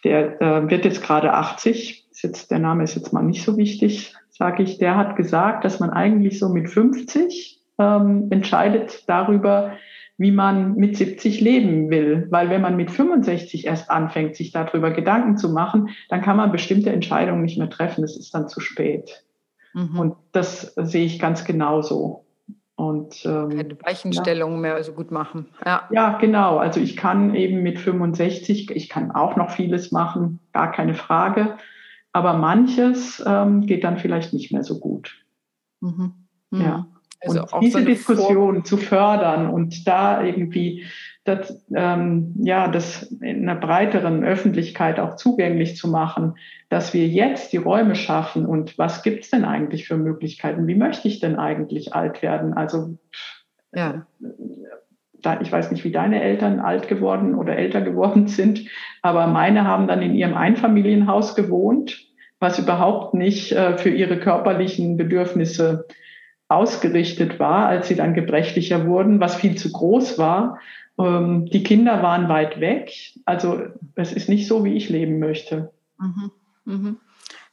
der 0.02 0.40
äh, 0.40 0.70
wird 0.70 0.84
jetzt 0.84 1.02
gerade 1.02 1.34
80, 1.34 1.98
ist 2.00 2.01
jetzt, 2.22 2.50
der 2.50 2.58
Name 2.58 2.84
ist 2.84 2.94
jetzt 2.94 3.12
mal 3.12 3.22
nicht 3.22 3.44
so 3.44 3.56
wichtig, 3.56 4.14
sage 4.30 4.62
ich, 4.62 4.78
der 4.78 4.96
hat 4.96 5.16
gesagt, 5.16 5.64
dass 5.64 5.80
man 5.80 5.90
eigentlich 5.90 6.38
so 6.38 6.48
mit 6.48 6.68
50 6.68 7.60
ähm, 7.78 8.28
entscheidet 8.30 9.04
darüber, 9.08 9.72
wie 10.18 10.30
man 10.30 10.74
mit 10.74 10.96
70 10.96 11.40
leben 11.40 11.90
will. 11.90 12.26
Weil 12.30 12.50
wenn 12.50 12.62
man 12.62 12.76
mit 12.76 12.90
65 12.90 13.66
erst 13.66 13.90
anfängt, 13.90 14.36
sich 14.36 14.52
darüber 14.52 14.90
Gedanken 14.90 15.36
zu 15.36 15.50
machen, 15.50 15.90
dann 16.08 16.22
kann 16.22 16.36
man 16.36 16.52
bestimmte 16.52 16.90
Entscheidungen 16.90 17.42
nicht 17.42 17.58
mehr 17.58 17.70
treffen. 17.70 18.04
Es 18.04 18.16
ist 18.16 18.34
dann 18.34 18.48
zu 18.48 18.60
spät. 18.60 19.24
Mhm. 19.74 19.98
Und 19.98 20.16
das 20.32 20.74
sehe 20.76 21.04
ich 21.04 21.18
ganz 21.18 21.44
genauso. 21.44 22.24
Und, 22.74 23.24
ähm, 23.26 23.50
Keine 23.50 23.76
Weichenstellung 23.82 24.52
ja. 24.54 24.58
mehr 24.58 24.84
so 24.84 24.92
gut 24.92 25.10
machen. 25.10 25.46
Ja. 25.64 25.88
ja, 25.90 26.18
genau. 26.18 26.58
Also 26.58 26.80
ich 26.80 26.96
kann 26.96 27.34
eben 27.34 27.62
mit 27.62 27.78
65, 27.78 28.70
ich 28.70 28.88
kann 28.88 29.12
auch 29.12 29.36
noch 29.36 29.50
vieles 29.50 29.92
machen, 29.92 30.40
gar 30.52 30.72
keine 30.72 30.94
Frage. 30.94 31.58
Aber 32.12 32.34
manches 32.34 33.22
ähm, 33.26 33.66
geht 33.66 33.84
dann 33.84 33.98
vielleicht 33.98 34.32
nicht 34.32 34.52
mehr 34.52 34.64
so 34.64 34.78
gut. 34.78 35.24
Mhm. 35.80 36.12
Mhm. 36.50 36.60
Ja. 36.60 36.86
Also 37.24 37.42
und 37.42 37.62
diese 37.62 37.80
so 37.80 37.84
Diskussion 37.84 38.54
Vor 38.56 38.64
zu 38.64 38.76
fördern 38.76 39.48
und 39.48 39.86
da 39.86 40.24
irgendwie 40.24 40.84
das, 41.24 41.64
ähm, 41.74 42.34
ja, 42.38 42.66
das 42.66 43.04
in 43.04 43.48
einer 43.48 43.58
breiteren 43.58 44.24
Öffentlichkeit 44.24 44.98
auch 44.98 45.14
zugänglich 45.14 45.76
zu 45.76 45.88
machen, 45.88 46.34
dass 46.68 46.94
wir 46.94 47.06
jetzt 47.06 47.52
die 47.52 47.58
Räume 47.58 47.94
schaffen 47.94 48.44
und 48.44 48.76
was 48.76 49.04
gibt's 49.04 49.30
denn 49.30 49.44
eigentlich 49.44 49.86
für 49.86 49.96
Möglichkeiten? 49.96 50.66
Wie 50.66 50.74
möchte 50.74 51.06
ich 51.06 51.20
denn 51.20 51.36
eigentlich 51.36 51.94
alt 51.94 52.22
werden? 52.22 52.54
Also 52.54 52.98
ja. 53.72 54.04
Ich 55.40 55.52
weiß 55.52 55.70
nicht, 55.70 55.84
wie 55.84 55.92
deine 55.92 56.22
Eltern 56.22 56.60
alt 56.60 56.88
geworden 56.88 57.34
oder 57.34 57.56
älter 57.56 57.80
geworden 57.80 58.26
sind, 58.28 58.68
aber 59.02 59.26
meine 59.26 59.64
haben 59.64 59.86
dann 59.86 60.02
in 60.02 60.14
ihrem 60.14 60.34
Einfamilienhaus 60.34 61.34
gewohnt, 61.34 62.06
was 62.40 62.58
überhaupt 62.58 63.14
nicht 63.14 63.52
äh, 63.52 63.78
für 63.78 63.90
ihre 63.90 64.18
körperlichen 64.18 64.96
Bedürfnisse 64.96 65.86
ausgerichtet 66.48 67.38
war, 67.38 67.66
als 67.66 67.88
sie 67.88 67.96
dann 67.96 68.14
gebrechlicher 68.14 68.86
wurden, 68.86 69.20
was 69.20 69.36
viel 69.36 69.56
zu 69.56 69.72
groß 69.72 70.18
war. 70.18 70.58
Ähm, 70.98 71.46
die 71.46 71.62
Kinder 71.62 72.02
waren 72.02 72.28
weit 72.28 72.60
weg. 72.60 72.92
Also 73.24 73.62
es 73.94 74.12
ist 74.12 74.28
nicht 74.28 74.46
so, 74.46 74.64
wie 74.64 74.74
ich 74.74 74.90
leben 74.90 75.18
möchte. 75.18 75.72
Mhm. 75.98 76.30
Mhm. 76.64 76.96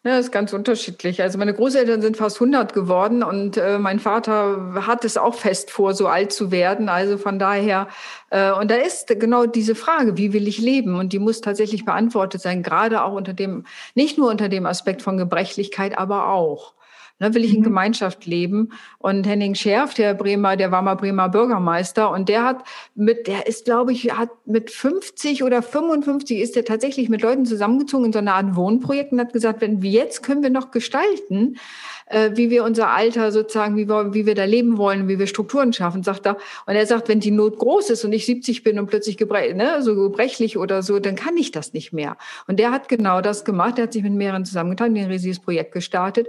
Ja, 0.06 0.18
ist 0.18 0.32
ganz 0.32 0.54
unterschiedlich. 0.54 1.22
Also 1.22 1.38
meine 1.38 1.54
Großeltern 1.54 2.02
sind 2.02 2.16
fast 2.16 2.38
100 2.38 2.74
geworden 2.74 3.22
und 3.22 3.58
äh, 3.58 3.78
mein 3.78 4.00
Vater 4.00 4.86
hat 4.88 5.04
es 5.04 5.18
auch 5.18 5.36
fest 5.36 5.72
vor, 5.72 5.94
so 5.94 6.08
alt 6.08 6.32
zu 6.32 6.52
werden. 6.52 6.88
Also 6.88 7.18
von 7.18 7.38
daher, 7.38 7.90
äh, 8.30 8.54
und 8.54 8.72
da 8.72 8.76
ist 8.76 9.08
genau 9.20 9.46
diese 9.46 9.76
Frage, 9.76 10.16
wie 10.16 10.32
will 10.32 10.48
ich 10.48 10.58
leben? 10.58 10.96
Und 10.96 11.12
die 11.12 11.20
muss 11.20 11.42
tatsächlich 11.42 11.84
beantwortet 11.84 12.42
sein, 12.42 12.64
gerade 12.64 13.04
auch 13.04 13.12
unter 13.12 13.34
dem, 13.34 13.66
nicht 13.94 14.18
nur 14.18 14.30
unter 14.30 14.48
dem 14.48 14.66
Aspekt 14.66 15.02
von 15.02 15.18
Gebrechlichkeit, 15.18 15.98
aber 15.98 16.30
auch. 16.30 16.74
Ne, 17.20 17.34
will 17.34 17.44
ich 17.44 17.54
in 17.54 17.60
mhm. 17.60 17.66
Gemeinschaft 17.66 18.26
leben? 18.26 18.72
Und 18.98 19.28
Henning 19.28 19.56
Scherf, 19.56 19.94
der 19.94 20.14
Bremer, 20.14 20.56
der 20.56 20.72
war 20.72 20.82
mal 20.82 20.96
Bremer 20.96 21.30
Bürgermeister 21.30 22.12
und 22.12 22.30
der 22.30 22.44
hat 22.44 22.64
mit, 22.96 23.28
der 23.28 23.48
ist, 23.48 23.66
glaube 23.66 23.92
ich, 23.92 24.12
hat 24.12 24.30
mit 24.46 24.72
50 24.72 25.44
oder 25.44 25.62
55 25.62 26.40
ist 26.40 26.56
er 26.56 26.66
tatsächlich 26.66 27.10
mit 27.10 27.22
Leuten 27.22 27.46
zusammengezogen 27.46 28.06
in 28.06 28.14
so 28.14 28.20
einer 28.20 28.36
Art 28.36 28.56
Wohnprojekt 28.56 29.12
und 29.12 29.20
hat 29.20 29.34
gesagt, 29.34 29.62
wenn 29.62 29.82
wir 29.82 29.92
jetzt 29.92 30.24
können 30.24 30.44
wir 30.44 30.50
noch 30.50 30.72
gestalten, 30.72 31.58
äh, 32.10 32.32
wie 32.36 32.50
wir 32.50 32.64
unser 32.64 32.90
Alter 32.90 33.32
sozusagen, 33.32 33.78
wie 33.78 33.88
wir, 33.88 34.14
wie 34.14 34.26
wir 34.26 34.36
da 34.36 34.46
leben 34.46 34.78
wollen, 34.78 35.08
wie 35.08 35.20
wir 35.20 35.28
Strukturen 35.28 35.74
schaffen, 35.74 36.04
sagt 36.04 36.26
er. 36.26 36.38
Und 36.66 36.76
er 36.76 36.86
sagt, 36.86 37.08
wenn 37.08 37.20
die 37.20 37.32
Not 37.32 37.60
groß 37.60 37.92
ist 37.92 38.04
und 38.04 38.14
ich 38.14 38.26
70 38.26 38.64
bin 38.64 38.80
und 38.80 38.88
plötzlich 38.88 39.18
gebrech, 39.18 39.56
ne, 39.56 39.82
so 39.82 39.96
gebrechlich 39.96 40.58
oder 40.58 40.84
so, 40.84 41.00
dann 41.00 41.16
kann 41.16 41.38
ich 41.38 41.52
das 41.52 41.74
nicht 41.74 41.94
mehr. 41.94 42.18
Und 42.48 42.60
der 42.60 42.72
hat 42.72 42.90
genau 42.90 43.22
das 43.22 43.46
gemacht. 43.46 43.78
Er 43.78 43.84
hat 43.84 43.94
sich 43.94 44.04
mit 44.04 44.14
mehreren 44.14 44.46
zusammengetan, 44.46 44.96
den 44.96 45.08
Resis 45.08 45.40
Projekt 45.40 45.72
gestartet 45.72 46.28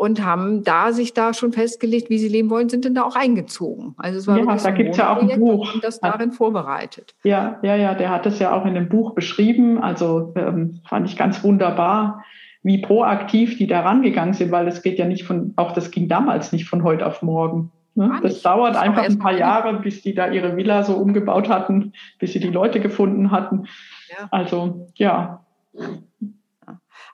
und 0.00 0.24
haben 0.24 0.64
da 0.64 0.92
sich 0.92 1.12
da 1.12 1.34
schon 1.34 1.52
festgelegt, 1.52 2.08
wie 2.08 2.16
sie 2.16 2.28
leben 2.28 2.48
wollen, 2.48 2.70
sind 2.70 2.86
dann 2.86 2.94
da 2.94 3.02
auch 3.02 3.16
eingezogen. 3.16 3.94
Also 3.98 4.18
es 4.18 4.26
war 4.26 4.38
ja, 4.38 4.56
da 4.56 4.70
gibt 4.70 4.92
es 4.92 4.96
ja 4.96 5.14
auch 5.14 5.20
ein 5.20 5.38
Buch. 5.38 5.74
Und 5.74 5.84
das 5.84 6.00
darin 6.00 6.32
vorbereitet. 6.32 7.14
Ja, 7.22 7.58
ja, 7.60 7.76
ja, 7.76 7.94
der 7.94 8.08
hat 8.08 8.24
es 8.24 8.38
ja 8.38 8.54
auch 8.54 8.64
in 8.64 8.72
dem 8.72 8.88
Buch 8.88 9.14
beschrieben. 9.14 9.78
Also 9.78 10.32
ähm, 10.36 10.80
fand 10.88 11.06
ich 11.06 11.18
ganz 11.18 11.44
wunderbar 11.44 12.24
wie 12.62 12.78
proaktiv 12.78 13.58
die 13.58 13.66
da 13.66 13.80
rangegangen 13.80 14.32
sind, 14.32 14.50
weil 14.50 14.68
es 14.68 14.82
geht 14.82 14.98
ja 14.98 15.06
nicht 15.06 15.24
von, 15.24 15.52
auch 15.56 15.72
das 15.72 15.90
ging 15.90 16.08
damals 16.08 16.50
nicht 16.52 16.66
von 16.66 16.82
heute 16.82 17.06
auf 17.06 17.20
morgen. 17.20 17.70
Ne? 17.94 18.20
Das 18.22 18.40
dauert 18.40 18.76
das 18.76 18.82
einfach 18.82 19.02
ein 19.02 19.18
paar 19.18 19.36
Jahre, 19.36 19.80
bis 19.80 20.00
die 20.00 20.14
da 20.14 20.30
ihre 20.30 20.56
Villa 20.56 20.82
so 20.82 20.94
umgebaut 20.94 21.50
hatten, 21.50 21.92
bis 22.18 22.32
sie 22.32 22.40
die 22.40 22.48
Leute 22.48 22.80
gefunden 22.80 23.30
hatten. 23.30 23.66
Ja. 24.10 24.28
Also 24.30 24.88
ja. 24.94 25.44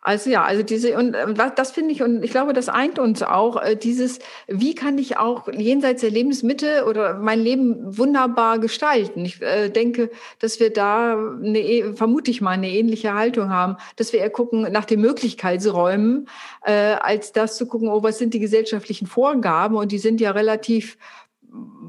Also 0.07 0.31
ja, 0.31 0.45
also 0.45 0.63
diese 0.63 0.97
und 0.97 1.17
ähm, 1.17 1.35
das 1.57 1.73
finde 1.73 1.91
ich 1.91 2.01
und 2.01 2.23
ich 2.23 2.31
glaube, 2.31 2.53
das 2.53 2.69
eint 2.69 3.01
uns 3.01 3.25
auch 3.25 3.61
äh, 3.61 3.75
dieses, 3.75 4.21
wie 4.47 4.77
kann 4.77 4.99
ich 4.99 5.17
auch 5.17 5.49
jenseits 5.53 6.03
der 6.03 6.13
Lebensmitte 6.13 6.85
oder 6.89 7.15
mein 7.15 7.41
Leben 7.41 7.99
wunderbar 7.99 8.61
gestalten? 8.61 9.25
Ich 9.25 9.43
äh, 9.43 9.69
denke, 9.69 10.13
dass 10.39 10.61
wir 10.61 10.73
da 10.73 11.19
eine, 11.19 11.59
e, 11.59 11.93
vermute 11.95 12.31
ich 12.31 12.41
mal 12.41 12.53
eine 12.53 12.71
ähnliche 12.71 13.15
Haltung 13.15 13.51
haben, 13.51 13.79
dass 13.97 14.13
wir 14.13 14.21
eher 14.21 14.31
gucken 14.31 14.69
nach 14.71 14.85
den 14.85 15.01
Möglichkeitsräumen, 15.01 16.29
äh, 16.65 16.73
als 16.73 17.33
das 17.33 17.57
zu 17.57 17.67
gucken, 17.67 17.89
oh, 17.89 18.05
was 18.05 18.19
sind 18.19 18.33
die 18.33 18.39
gesellschaftlichen 18.39 19.09
Vorgaben 19.09 19.75
und 19.75 19.91
die 19.91 19.99
sind 19.99 20.21
ja 20.21 20.31
relativ 20.31 20.99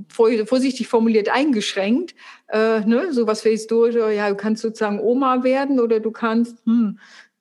vorsichtig 0.10 0.88
formuliert 0.88 1.30
eingeschränkt. 1.30 2.16
Äh, 2.48 2.80
ne? 2.82 3.14
So 3.14 3.28
was 3.28 3.42
für 3.42 3.50
historisch, 3.50 3.96
ja, 3.96 4.30
du 4.30 4.36
kannst 4.36 4.62
sozusagen 4.62 5.00
Oma 5.00 5.44
werden 5.44 5.80
oder 5.80 6.00
du 6.00 6.12
kannst, 6.12 6.58
hm, 6.66 6.98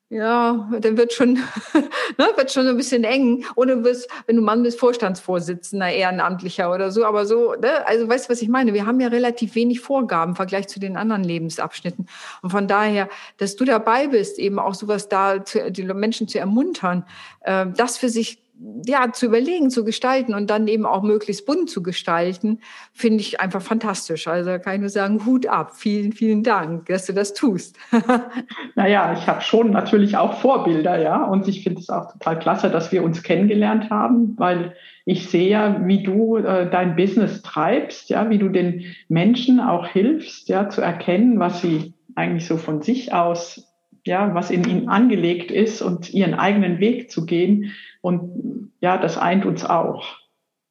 ja, 0.09 0.69
dann 0.81 0.97
wird 0.97 1.13
schon, 1.13 1.35
ne, 2.19 2.29
wird 2.37 2.53
schon 2.53 2.69
ein 2.69 2.77
bisschen 2.77 3.03
eng. 3.03 3.45
Oder 3.57 3.75
du 3.75 3.83
bist, 3.83 4.09
wenn 4.27 4.37
du 4.37 4.43
Mann 4.43 4.63
bist, 4.63 4.79
Vorstandsvorsitzender, 4.79 5.91
Ehrenamtlicher 5.91 6.73
oder 6.73 6.93
so. 6.93 7.05
Aber 7.05 7.27
so, 7.27 7.55
ne, 7.55 7.85
also 7.87 8.09
weißt 8.09 8.27
du, 8.29 8.33
was 8.33 8.41
ich 8.41 8.49
meine? 8.49 8.73
Wir 8.73 8.87
haben 8.87 9.01
ja 9.01 9.09
relativ 9.09 9.57
wenig 9.57 9.81
Vorgaben 9.81 10.33
im 10.33 10.37
Vergleich 10.37 10.69
zu 10.69 10.79
den 10.79 10.97
anderen 10.97 11.25
Lebensabschnitten. 11.25 12.07
Und 12.43 12.51
von 12.51 12.69
daher, 12.69 13.09
dass 13.39 13.57
du 13.57 13.65
dabei 13.65 14.07
bist, 14.07 14.39
eben 14.39 14.61
auch 14.61 14.75
sowas 14.75 15.09
da, 15.09 15.45
zu, 15.45 15.73
die 15.73 15.83
Menschen 15.83 16.29
zu 16.29 16.39
ermuntern, 16.39 17.05
äh, 17.41 17.67
das 17.77 17.99
für 17.99 18.09
sich 18.09 18.46
ja, 18.87 19.13
zu 19.13 19.27
überlegen, 19.27 19.71
zu 19.71 19.85
gestalten 19.85 20.35
und 20.35 20.49
dann 20.49 20.67
eben 20.69 20.87
auch 20.87 21.03
möglichst 21.03 21.47
bunt 21.47 21.69
zu 21.69 21.83
gestalten, 21.83 22.61
finde 22.93 23.21
ich 23.21 23.41
einfach 23.41 23.61
fantastisch. 23.61 24.27
Also 24.29 24.59
kann 24.59 24.77
ich 24.77 24.81
nur 24.81 24.89
sagen, 24.89 25.27
Hut 25.27 25.47
ab. 25.47 25.73
Vielen, 25.75 26.13
vielen 26.13 26.43
Dank, 26.43 26.87
dass 26.87 27.07
du 27.07 27.13
das 27.13 27.35
tust. 27.35 27.77
naja, 28.75 29.13
ich 29.13 29.27
habe 29.27 29.43
schon 29.43 29.71
natürlich 29.71 30.17
auch 30.17 30.41
Vorbilder, 30.41 30.99
ja. 30.99 31.23
Und 31.25 31.49
ich 31.49 31.63
finde 31.63 31.81
es 31.81 31.91
auch 31.91 32.13
total 32.13 32.39
klasse, 32.39 32.71
dass 32.71 32.93
wir 32.93 33.03
uns 33.03 33.23
kennengelernt 33.23 33.91
haben, 33.91 34.35
weil 34.39 34.75
ich 35.05 35.29
sehe 35.29 35.49
ja, 35.49 35.87
wie 35.87 36.03
du 36.03 36.37
äh, 36.37 36.69
dein 36.71 36.97
Business 36.97 37.43
treibst, 37.43 38.09
ja, 38.11 38.31
wie 38.31 38.39
du 38.39 38.49
den 38.49 38.95
Menschen 39.09 39.61
auch 39.61 39.87
hilfst, 39.87 40.49
ja, 40.49 40.69
zu 40.69 40.81
erkennen, 40.81 41.39
was 41.39 41.61
sie 41.61 41.95
eigentlich 42.15 42.47
so 42.47 42.57
von 42.57 42.81
sich 42.81 43.13
aus 43.13 43.76
ja, 44.07 44.35
was 44.35 44.51
in 44.51 44.65
ihnen 44.65 44.89
angelegt 44.89 45.51
ist 45.51 45.83
und 45.83 46.13
ihren 46.15 46.35
eigenen 46.35 46.79
Weg 46.79 47.11
zu 47.11 47.27
gehen. 47.27 47.75
Und 48.01 48.73
ja, 48.81 48.99
das 48.99 49.19
eint 49.19 49.45
uns 49.45 49.65
auch, 49.65 50.19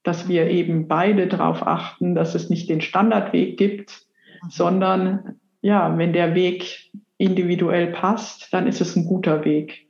dass 0.03 0.27
wir 0.27 0.49
eben 0.49 0.87
beide 0.87 1.27
darauf 1.27 1.65
achten, 1.65 2.15
dass 2.15 2.35
es 2.35 2.49
nicht 2.49 2.69
den 2.69 2.81
Standardweg 2.81 3.57
gibt, 3.57 4.05
sondern 4.49 5.39
ja, 5.61 5.97
wenn 5.97 6.13
der 6.13 6.35
Weg 6.35 6.91
individuell 7.17 7.87
passt, 7.87 8.53
dann 8.53 8.67
ist 8.67 8.81
es 8.81 8.95
ein 8.95 9.05
guter 9.05 9.45
Weg. 9.45 9.84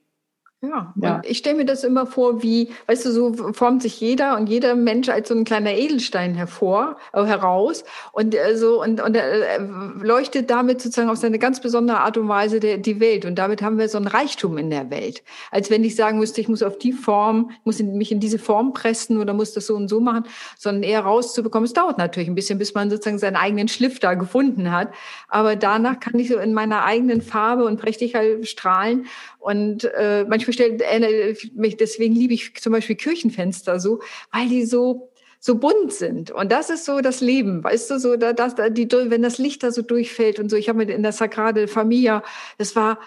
Ja, 0.70 0.94
ja. 1.02 1.22
Ich 1.26 1.38
stelle 1.38 1.58
mir 1.58 1.66
das 1.66 1.84
immer 1.84 2.06
vor, 2.06 2.42
wie, 2.42 2.70
weißt 2.88 3.06
du, 3.06 3.12
so 3.12 3.34
formt 3.54 3.82
sich 3.82 4.00
jeder 4.00 4.38
und 4.38 4.48
jeder 4.48 4.76
Mensch 4.76 5.10
als 5.10 5.30
so 5.30 5.36
ein 5.36 5.44
kleiner 5.44 5.74
Edelstein 5.74 6.36
hervor, 6.36 6.98
äh, 7.14 7.24
heraus 7.24 7.84
und 8.12 8.34
äh, 8.34 8.58
so 8.58 8.82
und, 8.82 9.02
und 9.02 9.16
äh, 9.16 9.58
leuchtet 10.02 10.50
damit 10.50 10.82
sozusagen 10.82 11.10
auf 11.10 11.18
seine 11.18 11.40
ganz 11.40 11.60
besondere 11.60 12.00
Art 12.00 12.18
und 12.18 12.28
Weise 12.28 12.60
der, 12.60 12.78
die 12.78 13.00
Welt. 13.00 13.26
Und 13.26 13.36
damit 13.36 13.62
haben 13.62 13.78
wir 13.78 13.90
so 13.90 13.98
ein 13.98 14.08
Reichtum 14.08 14.58
in 14.58 14.70
der 14.70 14.90
Welt. 14.90 15.24
Als 15.52 15.70
wenn 15.70 15.84
ich 15.84 15.96
sagen 15.96 16.20
müsste, 16.20 16.42
ich 16.42 16.48
muss 16.48 16.64
auf 16.64 16.78
die 16.78 16.94
Form, 16.94 17.52
muss 17.64 17.80
in, 17.80 17.98
mich 17.98 18.12
in 18.12 18.20
diese 18.20 18.40
Form 18.40 18.74
pressen 18.74 19.20
oder 19.20 19.34
muss 19.34 19.54
das 19.54 19.68
so 19.68 19.76
und 19.76 19.90
so 19.90 20.00
machen, 20.00 20.26
sondern 20.58 20.84
eher 20.84 21.02
rauszubekommen. 21.02 21.66
Es 21.66 21.74
dauert 21.74 21.98
natürlich 21.98 22.30
ein 22.30 22.36
bisschen, 22.36 22.58
bis 22.58 22.74
man 22.74 22.90
sozusagen 22.90 23.20
seinen 23.20 23.36
eigenen 23.36 23.68
Schliff 23.68 24.00
da 24.00 24.14
gefunden 24.14 24.72
hat. 24.72 24.90
Aber 25.28 25.56
danach 25.56 26.00
kann 26.00 26.18
ich 26.20 26.30
so 26.30 26.38
in 26.38 26.54
meiner 26.54 26.84
eigenen 26.84 27.22
Farbe 27.22 27.66
und 27.66 27.80
Prächtigkeit 27.80 28.48
strahlen. 28.48 29.06
Und 29.40 29.84
äh, 29.84 30.26
manchmal 30.28 30.54
stellt 30.56 30.82
äh, 30.82 31.36
mich, 31.54 31.78
deswegen 31.78 32.16
liebe 32.16 32.34
ich 32.34 32.56
zum 32.56 32.74
Beispiel 32.74 32.96
Kirchenfenster 32.96 33.80
so, 33.80 34.02
weil 34.32 34.50
die 34.50 34.66
so 34.66 35.12
so 35.46 35.60
bunt 35.60 35.94
sind. 35.94 36.32
Und 36.32 36.52
das 36.52 36.72
ist 36.72 36.86
so 36.86 37.02
das 37.02 37.22
Leben, 37.22 37.64
weißt 37.64 37.92
du, 37.92 38.00
so, 38.00 38.16
da, 38.16 38.34
das, 38.34 38.56
da, 38.56 38.70
die, 38.70 38.90
wenn 38.92 39.22
das 39.22 39.38
Licht 39.38 39.62
da 39.62 39.70
so 39.72 39.84
durchfällt 39.84 40.40
und 40.40 40.50
so. 40.50 40.56
Ich 40.56 40.70
habe 40.70 40.82
in 40.86 41.04
der 41.04 41.12
Sagrade 41.12 41.68
Familia, 41.68 42.24
das 42.58 42.76
war, 42.76 42.98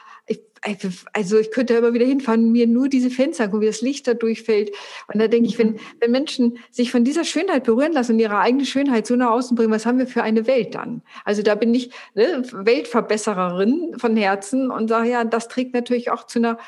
also 1.12 1.38
ich 1.38 1.50
könnte 1.50 1.74
immer 1.74 1.94
wieder 1.94 2.06
hinfahren 2.06 2.52
mir 2.52 2.68
nur 2.68 2.88
diese 2.88 3.10
Fenster 3.10 3.44
angucken, 3.44 3.62
wie 3.62 3.66
das 3.66 3.80
Licht 3.80 4.06
da 4.06 4.14
durchfällt. 4.14 4.70
Und 5.12 5.20
da 5.20 5.26
denke 5.26 5.48
ich, 5.48 5.58
wenn, 5.58 5.80
wenn 5.98 6.12
Menschen 6.12 6.58
sich 6.70 6.92
von 6.92 7.02
dieser 7.02 7.24
Schönheit 7.24 7.64
berühren 7.64 7.92
lassen 7.92 8.12
und 8.12 8.18
ihre 8.20 8.38
eigene 8.38 8.66
Schönheit 8.66 9.08
so 9.08 9.16
nach 9.16 9.30
außen 9.30 9.56
bringen, 9.56 9.72
was 9.72 9.84
haben 9.84 9.98
wir 9.98 10.06
für 10.06 10.22
eine 10.22 10.46
Welt 10.46 10.76
dann? 10.76 11.02
Also 11.24 11.42
da 11.42 11.56
bin 11.56 11.74
ich 11.74 11.90
ne, 12.14 12.44
Weltverbessererin 12.52 13.94
von 13.98 14.16
Herzen 14.16 14.70
und 14.70 14.86
sage, 14.88 15.10
ja, 15.10 15.24
das 15.24 15.48
trägt 15.48 15.74
natürlich 15.74 16.12
auch 16.12 16.24
zu 16.24 16.38
einer 16.38 16.58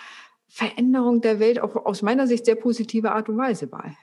Veränderung 0.50 1.20
der 1.20 1.38
Welt 1.38 1.60
auf 1.60 1.76
aus 1.76 2.02
meiner 2.02 2.26
Sicht 2.26 2.44
sehr 2.44 2.56
positive 2.56 3.12
Art 3.12 3.28
und 3.28 3.38
Weise 3.38 3.68
bei. 3.68 3.96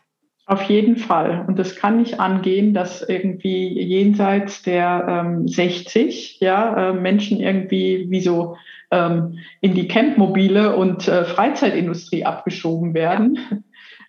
Auf 0.48 0.64
jeden 0.64 0.96
Fall. 0.96 1.44
Und 1.46 1.60
das 1.60 1.76
kann 1.76 1.98
nicht 1.98 2.22
angehen, 2.22 2.74
dass 2.74 3.02
irgendwie 3.02 3.82
jenseits 3.82 4.64
der 4.64 5.26
ähm, 5.26 5.46
60 5.46 6.40
ja, 6.40 6.92
äh, 6.92 6.94
Menschen 6.94 7.42
irgendwie 7.42 8.08
wie 8.10 8.22
so 8.22 8.56
ähm, 8.90 9.40
in 9.60 9.74
die 9.74 9.90
Campmobile 9.90 10.78
und 10.78 11.06
äh, 11.10 11.26
Freizeitindustrie 11.26 12.24
abgeschoben 12.24 12.94
werden. 12.94 13.40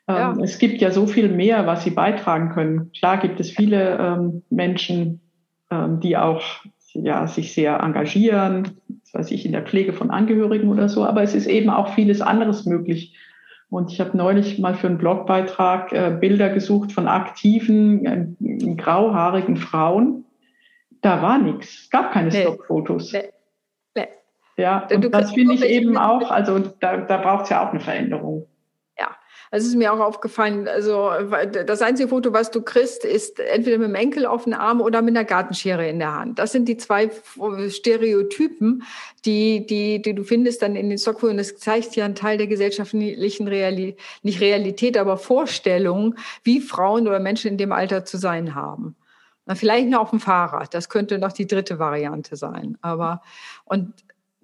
Ja. 0.08 0.30
Ähm, 0.30 0.40
es 0.40 0.58
gibt 0.58 0.80
ja 0.80 0.90
so 0.90 1.06
viel 1.06 1.28
mehr, 1.28 1.66
was 1.66 1.84
sie 1.84 1.90
beitragen 1.90 2.50
können. 2.50 2.92
Klar 2.98 3.18
gibt 3.18 3.40
es 3.40 3.50
viele 3.50 3.98
ähm, 3.98 4.42
Menschen, 4.48 5.20
ähm, 5.70 6.00
die 6.00 6.16
auch 6.16 6.42
ja, 6.94 7.26
sich 7.26 7.52
sehr 7.52 7.80
engagieren, 7.80 8.78
was 9.12 9.26
weiß 9.26 9.30
ich, 9.32 9.46
in 9.46 9.52
der 9.52 9.62
Pflege 9.62 9.92
von 9.92 10.10
Angehörigen 10.10 10.68
oder 10.68 10.88
so, 10.88 11.04
aber 11.04 11.22
es 11.22 11.34
ist 11.34 11.46
eben 11.46 11.70
auch 11.70 11.94
vieles 11.94 12.20
anderes 12.20 12.66
möglich. 12.66 13.16
Und 13.70 13.92
ich 13.92 14.00
habe 14.00 14.16
neulich 14.16 14.58
mal 14.58 14.74
für 14.74 14.86
einen 14.86 14.98
Blogbeitrag 14.98 15.92
äh, 15.92 16.16
Bilder 16.18 16.48
gesucht 16.48 16.92
von 16.92 17.06
aktiven, 17.06 18.06
äh, 18.40 18.74
grauhaarigen 18.76 19.56
Frauen. 19.56 20.24
Da 21.02 21.20
war 21.22 21.38
nichts. 21.38 21.82
Es 21.82 21.90
gab 21.90 22.12
keine 22.12 22.30
nee. 22.30 22.42
Stockfotos. 22.42 23.12
Nee. 23.12 23.24
Nee. 23.94 24.08
Ja, 24.56 24.86
und 24.92 25.12
das 25.12 25.32
finde 25.32 25.54
ich 25.54 25.64
eben 25.64 25.98
auch, 25.98 26.30
also 26.30 26.58
da, 26.58 26.96
da 26.98 27.18
braucht 27.18 27.44
es 27.44 27.50
ja 27.50 27.66
auch 27.66 27.70
eine 27.70 27.80
Veränderung. 27.80 28.46
Also 29.50 29.64
es 29.64 29.72
ist 29.72 29.78
mir 29.78 29.92
auch 29.92 30.00
aufgefallen, 30.00 30.68
also 30.68 31.10
das 31.66 31.80
einzige 31.82 32.08
Foto, 32.08 32.32
was 32.32 32.50
du 32.50 32.62
kriegst, 32.62 33.04
ist 33.04 33.40
entweder 33.40 33.78
mit 33.78 33.88
dem 33.88 33.94
Enkel 33.94 34.26
auf 34.26 34.44
dem 34.44 34.52
Arm 34.52 34.80
oder 34.80 35.00
mit 35.00 35.16
einer 35.16 35.24
Gartenschere 35.24 35.88
in 35.88 35.98
der 35.98 36.14
Hand. 36.14 36.38
Das 36.38 36.52
sind 36.52 36.68
die 36.68 36.76
zwei 36.76 37.10
Stereotypen, 37.68 38.82
die, 39.24 39.66
die, 39.66 40.02
die 40.02 40.14
du 40.14 40.24
findest 40.24 40.62
dann 40.62 40.76
in 40.76 40.88
den 40.88 40.98
Stockfotos. 40.98 41.36
Das 41.36 41.56
zeigt 41.56 41.96
ja 41.96 42.04
einen 42.04 42.14
Teil 42.14 42.36
der 42.36 42.46
gesellschaftlichen 42.46 43.48
Realität, 43.48 43.98
nicht 44.22 44.40
Realität, 44.40 44.96
aber 44.98 45.16
Vorstellung, 45.16 46.14
wie 46.42 46.60
Frauen 46.60 47.08
oder 47.08 47.20
Menschen 47.20 47.52
in 47.52 47.58
dem 47.58 47.72
Alter 47.72 48.04
zu 48.04 48.18
sein 48.18 48.54
haben. 48.54 48.96
Na, 49.46 49.54
vielleicht 49.54 49.88
noch 49.88 50.00
auf 50.00 50.10
dem 50.10 50.20
Fahrrad. 50.20 50.74
Das 50.74 50.90
könnte 50.90 51.18
noch 51.18 51.32
die 51.32 51.46
dritte 51.46 51.78
Variante 51.78 52.36
sein. 52.36 52.76
Aber, 52.82 53.22
und 53.64 53.94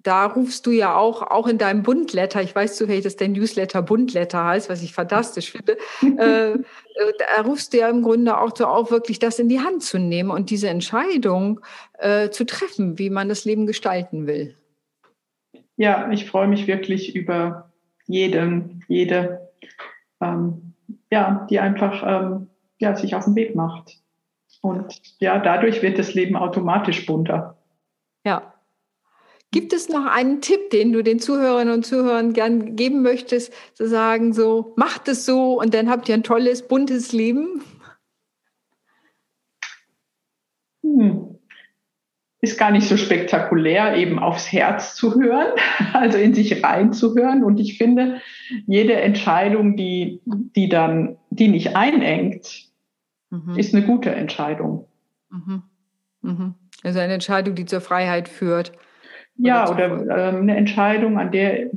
da 0.05 0.27
rufst 0.27 0.67
du 0.67 0.71
ja 0.71 0.95
auch, 0.95 1.23
auch 1.23 1.47
in 1.47 1.57
deinem 1.57 1.81
Bundletter, 1.81 2.39
ich 2.43 2.53
weiß 2.53 2.77
zufällig, 2.77 3.03
dass 3.03 3.15
der 3.15 3.27
Newsletter 3.27 3.81
Bundletter 3.81 4.45
heißt, 4.45 4.69
was 4.69 4.83
ich 4.83 4.93
fantastisch 4.93 5.51
finde, 5.51 5.77
äh, 6.03 6.51
äh, 6.51 6.59
da 7.17 7.41
rufst 7.43 7.73
du 7.73 7.79
ja 7.79 7.89
im 7.89 8.03
Grunde 8.03 8.39
auch 8.39 8.55
so 8.55 8.67
auf, 8.67 8.91
wirklich 8.91 9.17
das 9.17 9.39
in 9.39 9.49
die 9.49 9.61
Hand 9.61 9.81
zu 9.81 9.97
nehmen 9.97 10.29
und 10.29 10.51
diese 10.51 10.69
Entscheidung 10.69 11.59
äh, 11.97 12.29
zu 12.29 12.45
treffen, 12.45 12.99
wie 12.99 13.09
man 13.09 13.29
das 13.29 13.45
Leben 13.45 13.65
gestalten 13.65 14.27
will. 14.27 14.55
Ja, 15.75 16.09
ich 16.11 16.29
freue 16.29 16.47
mich 16.47 16.67
wirklich 16.67 17.15
über 17.15 17.71
jeden, 18.05 18.85
jede, 18.87 19.49
ähm, 20.21 20.73
ja, 21.11 21.47
die 21.49 21.59
einfach 21.59 22.03
ähm, 22.05 22.47
ja, 22.77 22.95
sich 22.95 23.15
auf 23.15 23.25
den 23.25 23.35
Weg 23.35 23.55
macht. 23.55 23.97
Und 24.61 25.01
ja, 25.19 25.39
dadurch 25.39 25.81
wird 25.81 25.97
das 25.97 26.13
Leben 26.13 26.35
automatisch 26.35 27.07
bunter. 27.07 27.57
Ja, 28.23 28.54
Gibt 29.55 29.71
es 29.71 29.87
noch 29.87 30.05
einen 30.05 30.41
Tipp, 30.41 30.69
den 30.71 30.91
du 30.91 31.01
den 31.01 31.17
Zuhörerinnen 31.17 31.73
und 31.73 31.85
Zuhörern 31.85 32.33
gern 32.33 32.75
geben 32.75 33.01
möchtest, 33.01 33.53
zu 33.73 33.87
sagen, 33.87 34.33
so, 34.33 34.73
macht 34.75 35.07
es 35.07 35.25
so 35.25 35.57
und 35.61 35.73
dann 35.73 35.89
habt 35.89 36.09
ihr 36.09 36.15
ein 36.15 36.23
tolles, 36.23 36.67
buntes 36.67 37.13
Leben? 37.13 37.61
Hm. 40.83 41.39
Ist 42.41 42.57
gar 42.57 42.69
nicht 42.71 42.85
so 42.85 42.97
spektakulär, 42.97 43.95
eben 43.95 44.19
aufs 44.19 44.51
Herz 44.51 44.93
zu 44.93 45.15
hören, 45.15 45.53
also 45.93 46.17
in 46.17 46.33
sich 46.33 46.61
reinzuhören. 46.61 47.41
Und 47.41 47.57
ich 47.61 47.77
finde, 47.77 48.19
jede 48.67 48.95
Entscheidung, 48.95 49.77
die, 49.77 50.19
die 50.25 50.67
dann, 50.67 51.15
die 51.29 51.47
nicht 51.47 51.77
einengt, 51.77 52.65
mhm. 53.29 53.57
ist 53.57 53.73
eine 53.73 53.85
gute 53.85 54.13
Entscheidung. 54.13 54.89
Mhm. 55.29 55.63
Mhm. 56.23 56.55
Also 56.83 56.99
eine 56.99 57.13
Entscheidung, 57.13 57.55
die 57.55 57.65
zur 57.65 57.79
Freiheit 57.79 58.27
führt. 58.27 58.73
Ja, 59.37 59.69
oder 59.69 60.07
äh, 60.07 60.37
eine 60.37 60.55
Entscheidung, 60.55 61.19
an 61.19 61.31
der, 61.31 61.69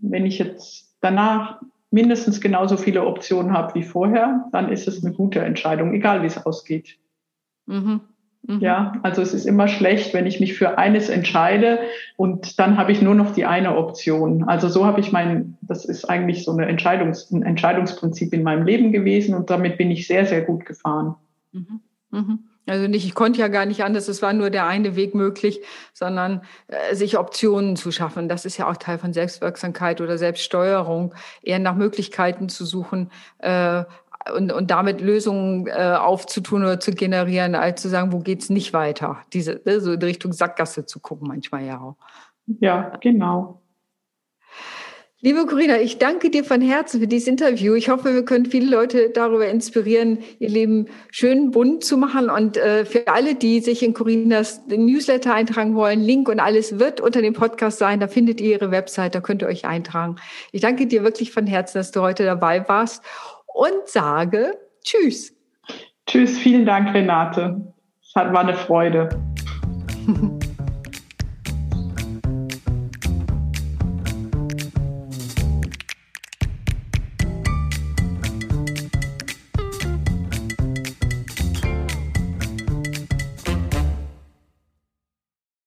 wenn 0.00 0.26
ich 0.26 0.38
jetzt 0.38 0.96
danach 1.00 1.60
mindestens 1.90 2.40
genauso 2.40 2.76
viele 2.76 3.04
Optionen 3.04 3.52
habe 3.52 3.74
wie 3.74 3.82
vorher, 3.82 4.48
dann 4.52 4.70
ist 4.70 4.88
es 4.88 5.04
eine 5.04 5.14
gute 5.14 5.40
Entscheidung, 5.40 5.94
egal 5.94 6.22
wie 6.22 6.26
es 6.26 6.44
ausgeht. 6.44 6.98
Mhm. 7.66 8.00
Mhm. 8.46 8.60
Ja, 8.60 9.00
also 9.02 9.22
es 9.22 9.32
ist 9.32 9.46
immer 9.46 9.68
schlecht, 9.68 10.12
wenn 10.12 10.26
ich 10.26 10.38
mich 10.38 10.54
für 10.54 10.76
eines 10.76 11.08
entscheide 11.08 11.78
und 12.16 12.58
dann 12.58 12.76
habe 12.76 12.92
ich 12.92 13.00
nur 13.00 13.14
noch 13.14 13.32
die 13.32 13.46
eine 13.46 13.76
Option. 13.76 14.44
Also 14.44 14.68
so 14.68 14.84
habe 14.84 15.00
ich 15.00 15.12
mein, 15.12 15.56
das 15.62 15.84
ist 15.84 16.04
eigentlich 16.04 16.44
so 16.44 16.52
eine 16.52 16.66
Entscheidungs, 16.66 17.30
ein 17.30 17.42
Entscheidungsprinzip 17.42 18.34
in 18.34 18.42
meinem 18.42 18.66
Leben 18.66 18.92
gewesen 18.92 19.34
und 19.34 19.48
damit 19.48 19.78
bin 19.78 19.90
ich 19.90 20.06
sehr, 20.06 20.26
sehr 20.26 20.42
gut 20.42 20.66
gefahren. 20.66 21.14
Mhm. 22.10 22.40
Also 22.66 22.88
nicht, 22.88 23.04
ich 23.04 23.14
konnte 23.14 23.40
ja 23.40 23.48
gar 23.48 23.66
nicht 23.66 23.84
anders, 23.84 24.08
es 24.08 24.22
war 24.22 24.32
nur 24.32 24.50
der 24.50 24.66
eine 24.66 24.96
Weg 24.96 25.14
möglich, 25.14 25.60
sondern 25.92 26.42
äh, 26.68 26.94
sich 26.94 27.18
Optionen 27.18 27.76
zu 27.76 27.92
schaffen. 27.92 28.28
Das 28.28 28.44
ist 28.44 28.56
ja 28.56 28.68
auch 28.68 28.76
Teil 28.76 28.98
von 28.98 29.12
Selbstwirksamkeit 29.12 30.00
oder 30.00 30.16
Selbststeuerung, 30.16 31.14
eher 31.42 31.58
nach 31.58 31.74
Möglichkeiten 31.74 32.48
zu 32.48 32.64
suchen 32.64 33.10
äh, 33.38 33.84
und, 34.34 34.52
und 34.52 34.70
damit 34.70 35.00
Lösungen 35.02 35.66
äh, 35.66 35.96
aufzutun 35.98 36.62
oder 36.62 36.80
zu 36.80 36.92
generieren, 36.92 37.54
als 37.54 37.82
zu 37.82 37.88
sagen, 37.88 38.12
wo 38.12 38.20
geht's 38.20 38.48
nicht 38.48 38.72
weiter? 38.72 39.18
Diese, 39.32 39.60
ne, 39.64 39.80
so 39.80 39.92
in 39.92 40.02
Richtung 40.02 40.32
Sackgasse 40.32 40.86
zu 40.86 41.00
gucken, 41.00 41.28
manchmal 41.28 41.64
ja 41.64 41.80
auch. 41.80 41.96
Ja, 42.60 42.96
genau. 43.00 43.60
Liebe 45.24 45.46
Corinna, 45.46 45.80
ich 45.80 45.96
danke 45.96 46.28
dir 46.28 46.44
von 46.44 46.60
Herzen 46.60 47.00
für 47.00 47.06
dieses 47.06 47.28
Interview. 47.28 47.72
Ich 47.72 47.88
hoffe, 47.88 48.12
wir 48.12 48.26
können 48.26 48.44
viele 48.44 48.70
Leute 48.70 49.08
darüber 49.08 49.48
inspirieren, 49.48 50.18
ihr 50.38 50.50
Leben 50.50 50.86
schön 51.10 51.50
bunt 51.50 51.82
zu 51.82 51.96
machen. 51.96 52.28
Und 52.28 52.58
äh, 52.58 52.84
für 52.84 53.08
alle, 53.08 53.34
die 53.34 53.60
sich 53.60 53.82
in 53.82 53.94
Corinnas 53.94 54.66
Newsletter 54.66 55.32
eintragen 55.32 55.76
wollen, 55.76 56.00
Link 56.00 56.28
und 56.28 56.40
alles 56.40 56.78
wird 56.78 57.00
unter 57.00 57.22
dem 57.22 57.32
Podcast 57.32 57.78
sein. 57.78 58.00
Da 58.00 58.06
findet 58.06 58.38
ihr 58.42 58.50
ihre 58.50 58.70
Website, 58.70 59.14
da 59.14 59.22
könnt 59.22 59.40
ihr 59.40 59.48
euch 59.48 59.64
eintragen. 59.64 60.16
Ich 60.52 60.60
danke 60.60 60.86
dir 60.86 61.02
wirklich 61.04 61.32
von 61.32 61.46
Herzen, 61.46 61.78
dass 61.78 61.90
du 61.90 62.02
heute 62.02 62.26
dabei 62.26 62.68
warst 62.68 63.02
und 63.46 63.86
sage 63.86 64.58
Tschüss. 64.84 65.34
Tschüss, 66.06 66.36
vielen 66.36 66.66
Dank, 66.66 66.92
Renate. 66.92 67.72
Es 68.02 68.14
war 68.14 68.40
eine 68.40 68.52
Freude. 68.52 69.08